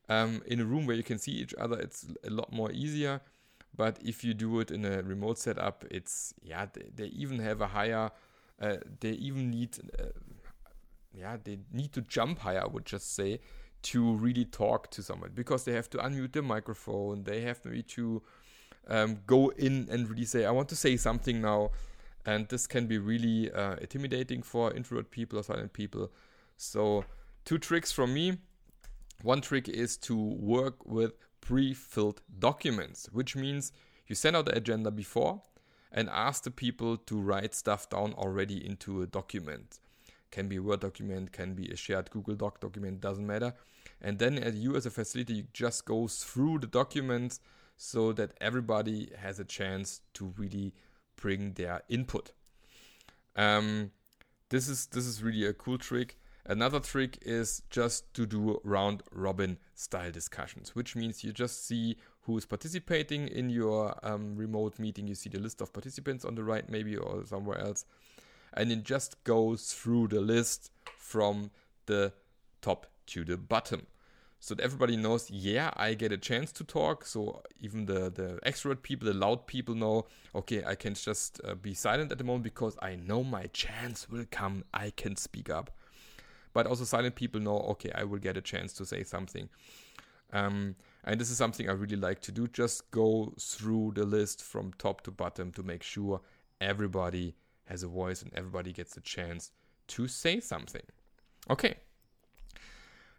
Um, 0.09 0.41
in 0.45 0.59
a 0.59 0.65
room 0.65 0.85
where 0.85 0.95
you 0.95 1.03
can 1.03 1.17
see 1.17 1.31
each 1.31 1.53
other, 1.55 1.79
it's 1.79 2.05
a 2.25 2.29
lot 2.29 2.51
more 2.51 2.71
easier. 2.71 3.21
But 3.75 3.99
if 4.03 4.23
you 4.23 4.33
do 4.33 4.59
it 4.59 4.69
in 4.69 4.85
a 4.85 5.01
remote 5.01 5.39
setup, 5.39 5.85
it's 5.89 6.33
yeah, 6.43 6.67
they, 6.71 6.89
they 6.95 7.05
even 7.07 7.39
have 7.39 7.61
a 7.61 7.67
higher, 7.67 8.11
uh, 8.61 8.77
they 8.99 9.11
even 9.11 9.49
need, 9.49 9.77
uh, 9.99 10.05
yeah, 11.13 11.37
they 11.43 11.59
need 11.71 11.93
to 11.93 12.01
jump 12.01 12.39
higher. 12.39 12.61
I 12.63 12.67
would 12.67 12.85
just 12.85 13.15
say 13.15 13.39
to 13.83 14.13
really 14.15 14.45
talk 14.45 14.91
to 14.91 15.01
someone 15.01 15.31
because 15.33 15.63
they 15.63 15.73
have 15.73 15.89
to 15.91 15.97
unmute 15.97 16.33
their 16.33 16.43
microphone. 16.43 17.23
They 17.23 17.41
have 17.41 17.63
maybe 17.65 17.83
to 17.83 18.21
um, 18.87 19.19
go 19.25 19.49
in 19.57 19.87
and 19.89 20.07
really 20.09 20.25
say, 20.25 20.45
"I 20.45 20.51
want 20.51 20.69
to 20.69 20.75
say 20.75 20.97
something 20.97 21.41
now." 21.41 21.71
And 22.25 22.47
this 22.47 22.67
can 22.67 22.87
be 22.87 22.97
really 22.97 23.51
uh, 23.51 23.75
intimidating 23.75 24.41
for 24.41 24.73
introvert 24.73 25.11
people 25.11 25.39
or 25.39 25.43
silent 25.43 25.73
people. 25.73 26.11
So, 26.57 27.05
two 27.45 27.57
tricks 27.57 27.91
from 27.91 28.13
me. 28.13 28.37
One 29.21 29.41
trick 29.41 29.67
is 29.69 29.97
to 29.97 30.17
work 30.17 30.85
with 30.85 31.13
pre 31.41 31.73
filled 31.73 32.21
documents, 32.39 33.09
which 33.11 33.35
means 33.35 33.71
you 34.07 34.15
send 34.15 34.35
out 34.35 34.45
the 34.45 34.55
agenda 34.55 34.91
before 34.91 35.41
and 35.91 36.09
ask 36.09 36.43
the 36.43 36.51
people 36.51 36.97
to 36.97 37.19
write 37.19 37.53
stuff 37.53 37.89
down 37.89 38.13
already 38.13 38.65
into 38.65 39.01
a 39.01 39.07
document. 39.07 39.79
Can 40.31 40.47
be 40.47 40.55
a 40.55 40.61
Word 40.61 40.79
document, 40.79 41.31
can 41.31 41.53
be 41.53 41.69
a 41.69 41.75
shared 41.75 42.09
Google 42.09 42.35
Doc 42.35 42.59
document, 42.59 43.01
doesn't 43.01 43.25
matter. 43.25 43.53
And 44.01 44.17
then, 44.17 44.37
as 44.37 44.55
you 44.55 44.75
as 44.75 44.85
a 44.85 44.91
facility, 44.91 45.33
you 45.33 45.43
just 45.53 45.85
go 45.85 46.07
through 46.07 46.59
the 46.59 46.67
documents 46.67 47.39
so 47.77 48.13
that 48.13 48.31
everybody 48.41 49.11
has 49.17 49.39
a 49.39 49.43
chance 49.43 50.01
to 50.13 50.33
really 50.37 50.73
bring 51.23 51.53
their 51.53 51.81
input. 51.87 52.33
Um, 53.37 53.91
this 54.49 54.67
is 54.67 54.87
this 54.87 55.05
is 55.05 55.23
really 55.23 55.45
a 55.45 55.53
cool 55.53 55.77
trick. 55.77 56.17
Another 56.45 56.81
trick 56.81 57.17
is 57.21 57.63
just 57.69 58.13
to 58.15 58.25
do 58.25 58.59
round 58.65 59.03
robin 59.13 59.57
style 59.73 60.11
discussions, 60.11 60.75
which 60.75 60.97
means 60.97 61.23
you 61.23 61.31
just 61.31 61.65
see 61.65 61.95
who 62.23 62.37
is 62.37 62.45
participating 62.45 63.29
in 63.29 63.49
your 63.49 63.97
um, 64.03 64.35
remote 64.35 64.77
meeting. 64.79 65.07
You 65.07 65.15
see 65.15 65.29
the 65.29 65.39
list 65.39 65.61
of 65.61 65.71
participants 65.71 66.25
on 66.25 66.35
the 66.35 66.43
right, 66.43 66.69
maybe, 66.69 66.97
or 66.97 67.25
somewhere 67.25 67.59
else. 67.59 67.85
And 68.53 68.69
it 68.69 68.83
just 68.83 69.23
goes 69.23 69.71
through 69.71 70.09
the 70.09 70.19
list 70.19 70.71
from 70.97 71.51
the 71.85 72.11
top 72.61 72.87
to 73.07 73.23
the 73.23 73.37
bottom 73.37 73.87
so 74.43 74.53
that 74.53 74.61
everybody 74.61 74.97
knows, 74.97 75.31
yeah, 75.31 75.71
I 75.77 75.93
get 75.93 76.11
a 76.11 76.17
chance 76.17 76.51
to 76.51 76.65
talk. 76.65 77.05
So 77.05 77.41
even 77.61 77.85
the 77.85 78.09
the 78.09 78.39
extrovert 78.45 78.81
people, 78.83 79.07
the 79.07 79.13
loud 79.13 79.47
people 79.47 79.73
know, 79.73 80.05
okay, 80.35 80.61
I 80.65 80.75
can 80.75 80.95
just 80.95 81.39
uh, 81.45 81.55
be 81.55 81.73
silent 81.73 82.11
at 82.11 82.17
the 82.17 82.25
moment 82.25 82.43
because 82.43 82.75
I 82.81 82.97
know 82.97 83.23
my 83.23 83.45
chance 83.53 84.09
will 84.09 84.25
come. 84.29 84.65
I 84.73 84.89
can 84.89 85.15
speak 85.15 85.49
up. 85.49 85.71
But 86.51 86.67
also 86.67 86.83
silent 86.83 87.15
people 87.15 87.39
know, 87.39 87.57
okay, 87.71 87.89
I 87.95 88.03
will 88.03 88.19
get 88.19 88.35
a 88.35 88.41
chance 88.41 88.73
to 88.73 88.85
say 88.85 89.03
something. 89.03 89.47
Um, 90.33 90.75
and 91.05 91.21
this 91.21 91.31
is 91.31 91.37
something 91.37 91.69
I 91.69 91.71
really 91.71 91.95
like 91.95 92.19
to 92.23 92.33
do. 92.33 92.49
Just 92.49 92.91
go 92.91 93.33
through 93.39 93.93
the 93.95 94.03
list 94.03 94.43
from 94.43 94.73
top 94.73 95.03
to 95.03 95.11
bottom 95.11 95.53
to 95.53 95.63
make 95.63 95.83
sure 95.83 96.19
everybody 96.59 97.37
has 97.67 97.83
a 97.83 97.87
voice 97.87 98.21
and 98.21 98.33
everybody 98.35 98.73
gets 98.73 98.97
a 98.97 99.01
chance 99.01 99.51
to 99.87 100.09
say 100.09 100.41
something. 100.41 100.83
Okay, 101.49 101.75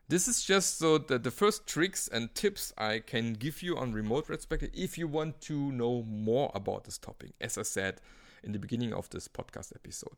this 0.09 0.29
is 0.29 0.45
just 0.45 0.79
so 0.79 0.99
that 0.99 1.23
the 1.25 1.31
first 1.31 1.67
tricks 1.67 2.09
and 2.09 2.35
tips 2.35 2.73
I 2.77 2.99
can 2.99 3.33
give 3.35 3.63
you 3.63 3.77
on 3.77 3.93
remote 3.93 4.29
retrospective 4.29 4.71
if 4.75 4.99
you 4.99 5.09
want 5.09 5.41
to 5.43 5.73
know 5.73 6.03
more 6.03 6.51
about 6.55 6.85
this 6.85 6.99
topic. 6.99 7.33
As 7.41 7.57
I 7.57 7.63
said 7.63 8.01
in 8.43 8.53
the 8.53 8.59
beginning 8.59 8.93
of 8.93 9.09
this 9.11 9.29
podcast 9.29 9.75
episode, 9.75 10.17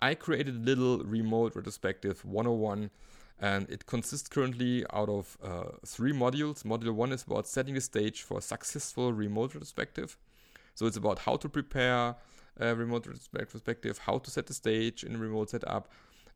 I 0.00 0.14
created 0.14 0.54
a 0.54 0.58
little 0.58 0.98
remote 0.98 1.56
retrospective 1.56 2.24
101 2.24 2.90
and 3.40 3.70
it 3.70 3.86
consists 3.86 4.28
currently 4.28 4.84
out 4.92 5.08
of 5.08 5.38
uh, 5.42 5.76
three 5.86 6.12
modules. 6.12 6.62
Module 6.62 6.92
one 6.92 7.12
is 7.12 7.22
about 7.22 7.46
setting 7.46 7.74
the 7.74 7.80
stage 7.80 8.22
for 8.22 8.38
a 8.38 8.42
successful 8.42 9.14
remote 9.14 9.54
retrospective. 9.54 10.18
So 10.74 10.86
it's 10.86 10.98
about 10.98 11.20
how 11.20 11.36
to 11.36 11.48
prepare 11.48 12.16
a 12.58 12.74
remote 12.74 13.06
retrospective, 13.32 13.98
how 13.98 14.18
to 14.18 14.30
set 14.30 14.46
the 14.46 14.54
stage 14.54 15.04
in 15.04 15.14
a 15.14 15.18
remote 15.18 15.50
setup, 15.50 15.88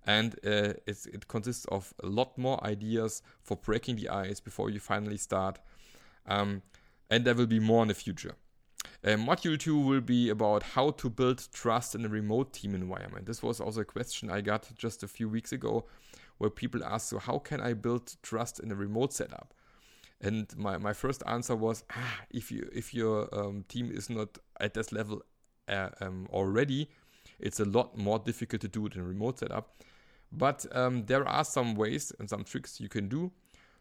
and 0.06 0.34
uh, 0.46 0.74
it 0.86 1.26
consists 1.28 1.64
of 1.66 1.94
a 2.02 2.06
lot 2.06 2.36
more 2.36 2.62
ideas 2.64 3.22
for 3.42 3.56
breaking 3.56 3.96
the 3.96 4.08
ice 4.08 4.40
before 4.40 4.70
you 4.70 4.80
finally 4.80 5.16
start. 5.16 5.58
Um, 6.26 6.62
and 7.10 7.24
there 7.24 7.34
will 7.34 7.46
be 7.46 7.60
more 7.60 7.82
in 7.82 7.88
the 7.88 7.94
future. 7.94 8.34
Uh, 9.04 9.10
module 9.10 9.58
2 9.58 9.78
will 9.78 10.00
be 10.00 10.30
about 10.30 10.62
how 10.62 10.90
to 10.90 11.10
build 11.10 11.46
trust 11.52 11.94
in 11.94 12.04
a 12.04 12.08
remote 12.08 12.52
team 12.52 12.74
environment. 12.74 13.26
This 13.26 13.42
was 13.42 13.60
also 13.60 13.80
a 13.80 13.84
question 13.84 14.30
I 14.30 14.40
got 14.40 14.70
just 14.76 15.02
a 15.02 15.08
few 15.08 15.28
weeks 15.28 15.52
ago 15.52 15.84
where 16.38 16.50
people 16.50 16.82
asked, 16.82 17.08
So, 17.08 17.18
how 17.18 17.38
can 17.38 17.60
I 17.60 17.74
build 17.74 18.16
trust 18.22 18.60
in 18.60 18.72
a 18.72 18.74
remote 18.74 19.12
setup? 19.12 19.54
And 20.20 20.46
my, 20.56 20.78
my 20.78 20.94
first 20.94 21.22
answer 21.26 21.54
was, 21.54 21.84
ah, 21.94 22.20
if 22.30 22.50
you 22.50 22.68
if 22.72 22.94
your 22.94 23.28
um, 23.32 23.64
team 23.68 23.90
is 23.92 24.08
not 24.08 24.38
at 24.58 24.72
this 24.72 24.90
level 24.90 25.22
uh, 25.68 25.90
um, 26.00 26.26
already, 26.32 26.88
it's 27.38 27.60
a 27.60 27.64
lot 27.64 27.98
more 27.98 28.18
difficult 28.18 28.62
to 28.62 28.68
do 28.68 28.86
it 28.86 28.94
in 28.94 29.02
a 29.02 29.04
remote 29.04 29.38
setup. 29.38 29.76
But 30.36 30.66
um, 30.72 31.06
there 31.06 31.26
are 31.26 31.44
some 31.44 31.74
ways 31.74 32.12
and 32.18 32.28
some 32.28 32.44
tricks 32.44 32.80
you 32.80 32.88
can 32.88 33.08
do. 33.08 33.32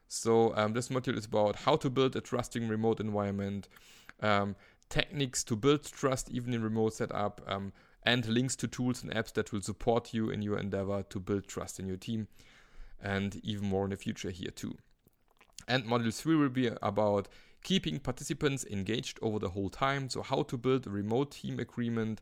So 0.07 0.55
um, 0.55 0.73
this 0.73 0.89
module 0.89 1.17
is 1.17 1.25
about 1.25 1.55
how 1.55 1.75
to 1.77 1.89
build 1.89 2.15
a 2.15 2.21
trusting 2.21 2.67
remote 2.67 2.99
environment, 2.99 3.67
um, 4.21 4.55
techniques 4.89 5.43
to 5.45 5.55
build 5.55 5.83
trust 5.83 6.29
even 6.29 6.53
in 6.53 6.61
remote 6.61 6.93
setup, 6.93 7.41
um, 7.47 7.73
and 8.03 8.27
links 8.27 8.55
to 8.57 8.67
tools 8.67 9.01
and 9.01 9.11
apps 9.13 9.33
that 9.33 9.51
will 9.51 9.61
support 9.61 10.13
you 10.13 10.29
in 10.29 10.41
your 10.41 10.57
endeavor 10.59 11.03
to 11.09 11.19
build 11.19 11.47
trust 11.47 11.79
in 11.79 11.87
your 11.87 11.97
team, 11.97 12.27
and 13.01 13.37
even 13.43 13.67
more 13.67 13.85
in 13.85 13.89
the 13.89 13.95
future 13.95 14.29
here 14.29 14.51
too. 14.51 14.75
And 15.67 15.85
module 15.85 16.13
three 16.13 16.35
will 16.35 16.49
be 16.49 16.69
about 16.81 17.29
keeping 17.63 17.97
participants 17.97 18.65
engaged 18.69 19.17
over 19.21 19.39
the 19.39 19.49
whole 19.49 19.69
time. 19.69 20.09
So 20.09 20.21
how 20.21 20.43
to 20.43 20.57
build 20.57 20.85
a 20.85 20.89
remote 20.89 21.31
team 21.31 21.59
agreement 21.59 22.21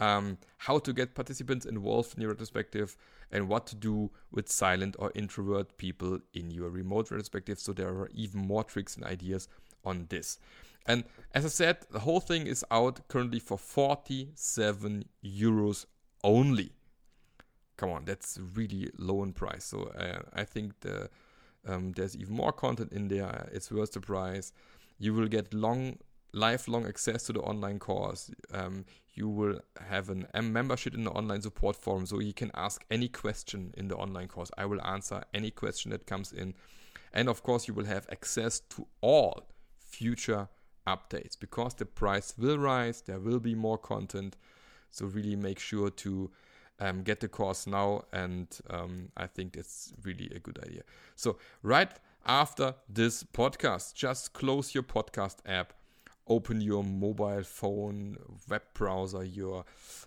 um, 0.00 0.38
how 0.58 0.78
to 0.78 0.92
get 0.92 1.14
participants 1.14 1.66
involved 1.66 2.14
in 2.14 2.22
your 2.22 2.30
retrospective, 2.30 2.96
and 3.30 3.48
what 3.48 3.66
to 3.68 3.76
do 3.76 4.10
with 4.30 4.48
silent 4.48 4.96
or 4.98 5.12
introvert 5.14 5.76
people 5.78 6.20
in 6.32 6.50
your 6.50 6.70
remote 6.70 7.10
retrospective. 7.10 7.58
So 7.58 7.72
there 7.72 7.88
are 7.88 8.10
even 8.14 8.46
more 8.46 8.64
tricks 8.64 8.96
and 8.96 9.04
ideas 9.04 9.48
on 9.84 10.06
this. 10.08 10.38
And 10.86 11.04
as 11.34 11.44
I 11.44 11.48
said, 11.48 11.78
the 11.90 12.00
whole 12.00 12.20
thing 12.20 12.46
is 12.46 12.64
out 12.70 13.08
currently 13.08 13.40
for 13.40 13.58
47 13.58 15.04
euros 15.24 15.86
only. 16.22 16.72
come 17.76 17.90
on, 17.90 18.04
that's 18.04 18.38
really 18.54 18.90
low 18.96 19.22
in 19.22 19.32
price. 19.32 19.64
So 19.64 19.84
uh, 19.98 20.22
I 20.32 20.44
think 20.44 20.80
the 20.80 21.10
um, 21.66 21.92
there's 21.92 22.16
even 22.16 22.34
more 22.34 22.52
content 22.52 22.92
in 22.92 23.08
there. 23.08 23.48
It's 23.52 23.70
worth 23.70 23.92
the 23.92 24.00
price. 24.00 24.52
You 24.98 25.12
will 25.14 25.26
get 25.26 25.52
long, 25.52 25.98
lifelong 26.36 26.86
access 26.86 27.24
to 27.24 27.32
the 27.32 27.40
online 27.40 27.78
course. 27.78 28.30
Um, 28.52 28.84
you 29.14 29.28
will 29.28 29.58
have 29.88 30.10
an, 30.10 30.26
a 30.34 30.42
membership 30.42 30.94
in 30.94 31.04
the 31.04 31.10
online 31.10 31.40
support 31.40 31.74
forum, 31.74 32.04
so 32.06 32.20
you 32.20 32.34
can 32.34 32.50
ask 32.54 32.84
any 32.90 33.08
question 33.08 33.72
in 33.76 33.88
the 33.88 33.96
online 33.96 34.28
course. 34.28 34.50
I 34.58 34.66
will 34.66 34.82
answer 34.82 35.24
any 35.32 35.50
question 35.50 35.90
that 35.90 36.06
comes 36.06 36.32
in, 36.32 36.54
and 37.12 37.28
of 37.28 37.42
course, 37.42 37.66
you 37.66 37.74
will 37.74 37.86
have 37.86 38.06
access 38.12 38.60
to 38.70 38.86
all 39.00 39.48
future 39.78 40.48
updates 40.86 41.38
because 41.38 41.74
the 41.74 41.86
price 41.86 42.34
will 42.36 42.58
rise. 42.58 43.00
There 43.00 43.18
will 43.18 43.40
be 43.40 43.54
more 43.54 43.78
content, 43.78 44.36
so 44.90 45.06
really 45.06 45.36
make 45.36 45.58
sure 45.58 45.88
to 45.90 46.30
um, 46.78 47.02
get 47.02 47.20
the 47.20 47.28
course 47.28 47.66
now, 47.66 48.04
and 48.12 48.46
um, 48.68 49.08
I 49.16 49.26
think 49.26 49.56
it's 49.56 49.94
really 50.04 50.30
a 50.34 50.38
good 50.38 50.58
idea. 50.62 50.82
So, 51.14 51.38
right 51.62 51.90
after 52.26 52.74
this 52.88 53.22
podcast, 53.24 53.94
just 53.94 54.34
close 54.34 54.74
your 54.74 54.82
podcast 54.82 55.36
app, 55.46 55.72
open 56.28 56.60
your 56.60 56.82
mobile 56.82 57.42
phone, 57.42 58.16
web 58.48 58.62
browser, 58.74 59.24
your 59.24 59.64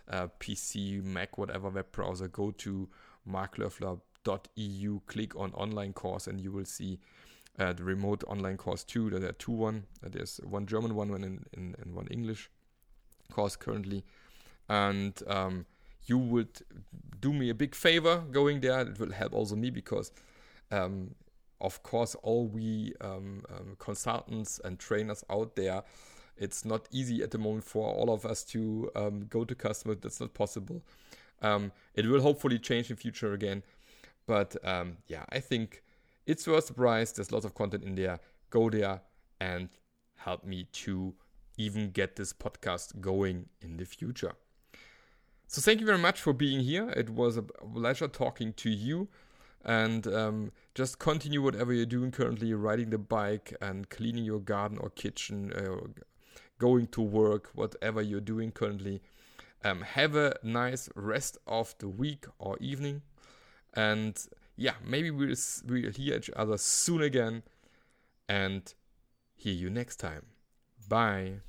uh, 0.09 0.27
PC, 0.39 1.03
Mac, 1.03 1.37
whatever 1.37 1.69
web 1.69 1.91
browser, 1.91 2.27
go 2.27 2.51
to 2.51 2.89
marklöffler.eu, 3.29 4.99
click 5.07 5.35
on 5.35 5.53
online 5.53 5.93
course, 5.93 6.27
and 6.27 6.39
you 6.39 6.51
will 6.51 6.65
see. 6.65 6.99
Uh, 7.57 7.73
the 7.73 7.83
remote 7.83 8.23
online 8.27 8.55
course 8.55 8.85
too. 8.85 9.09
There 9.09 9.27
are 9.27 9.33
two 9.33 9.51
one. 9.51 9.83
Uh, 10.01 10.07
there's 10.09 10.39
one 10.45 10.65
German 10.65 10.95
one, 10.95 11.11
and, 11.13 11.45
in, 11.51 11.75
in, 11.83 11.93
one 11.93 12.07
English 12.07 12.49
course 13.33 13.57
currently, 13.57 14.05
and 14.69 15.21
um, 15.27 15.65
you 16.05 16.17
would 16.17 16.61
do 17.19 17.33
me 17.33 17.49
a 17.49 17.53
big 17.53 17.75
favor 17.75 18.23
going 18.31 18.61
there. 18.61 18.81
It 18.81 18.99
will 18.99 19.11
help 19.11 19.33
also 19.33 19.55
me 19.55 19.69
because, 19.69 20.11
um, 20.71 21.15
of 21.61 21.83
course, 21.83 22.15
all 22.15 22.47
we 22.47 22.93
um, 23.01 23.43
um, 23.49 23.75
consultants 23.79 24.59
and 24.63 24.79
trainers 24.79 25.23
out 25.29 25.55
there, 25.55 25.83
it's 26.37 26.63
not 26.63 26.87
easy 26.91 27.21
at 27.21 27.31
the 27.31 27.37
moment 27.37 27.65
for 27.65 27.91
all 27.93 28.13
of 28.13 28.25
us 28.25 28.43
to 28.45 28.89
um, 28.95 29.25
go 29.29 29.43
to 29.43 29.55
customers. 29.55 29.97
That's 30.01 30.21
not 30.21 30.33
possible. 30.33 30.81
Um, 31.41 31.71
it 31.95 32.05
will 32.05 32.21
hopefully 32.21 32.59
change 32.59 32.89
in 32.89 32.95
the 32.95 33.01
future 33.01 33.33
again. 33.33 33.63
But 34.25 34.55
um, 34.63 34.97
yeah, 35.07 35.25
I 35.29 35.39
think 35.39 35.83
it's 36.25 36.47
worth 36.47 36.67
the 36.67 36.73
price. 36.73 37.11
There's 37.11 37.31
lots 37.31 37.45
of 37.45 37.55
content 37.55 37.83
in 37.83 37.95
there. 37.95 38.19
Go 38.49 38.69
there 38.69 39.01
and 39.41 39.69
help 40.15 40.45
me 40.45 40.67
to 40.71 41.13
even 41.57 41.91
get 41.91 42.15
this 42.15 42.31
podcast 42.31 43.01
going 43.01 43.47
in 43.61 43.77
the 43.77 43.85
future. 43.85 44.33
So 45.47 45.61
thank 45.61 45.79
you 45.79 45.85
very 45.85 45.97
much 45.97 46.21
for 46.21 46.31
being 46.31 46.59
here. 46.59 46.89
It 46.91 47.09
was 47.09 47.35
a 47.35 47.41
pleasure 47.41 48.07
talking 48.07 48.53
to 48.53 48.69
you. 48.69 49.07
And 49.65 50.07
um, 50.07 50.51
just 50.73 50.99
continue 50.99 51.41
whatever 51.41 51.73
you're 51.73 51.85
doing 51.85 52.11
currently, 52.11 52.53
riding 52.53 52.89
the 52.89 52.97
bike 52.97 53.53
and 53.61 53.89
cleaning 53.89 54.23
your 54.23 54.39
garden 54.39 54.77
or 54.77 54.89
kitchen, 54.89 55.51
uh, 55.53 55.87
going 56.59 56.87
to 56.87 57.01
work, 57.01 57.49
whatever 57.53 58.01
you're 58.01 58.21
doing 58.21 58.51
currently. 58.51 59.01
Um, 59.63 59.81
have 59.81 60.15
a 60.15 60.35
nice 60.41 60.89
rest 60.95 61.37
of 61.45 61.75
the 61.79 61.89
week 61.89 62.25
or 62.37 62.57
evening. 62.59 63.01
And 63.73 64.17
yeah, 64.55 64.75
maybe 64.85 65.11
we'll, 65.11 65.35
we'll 65.67 65.91
hear 65.91 66.17
each 66.17 66.29
other 66.35 66.57
soon 66.57 67.01
again. 67.01 67.43
And 68.29 68.73
hear 69.35 69.53
you 69.53 69.69
next 69.69 69.97
time. 69.97 70.27
Bye. 70.87 71.48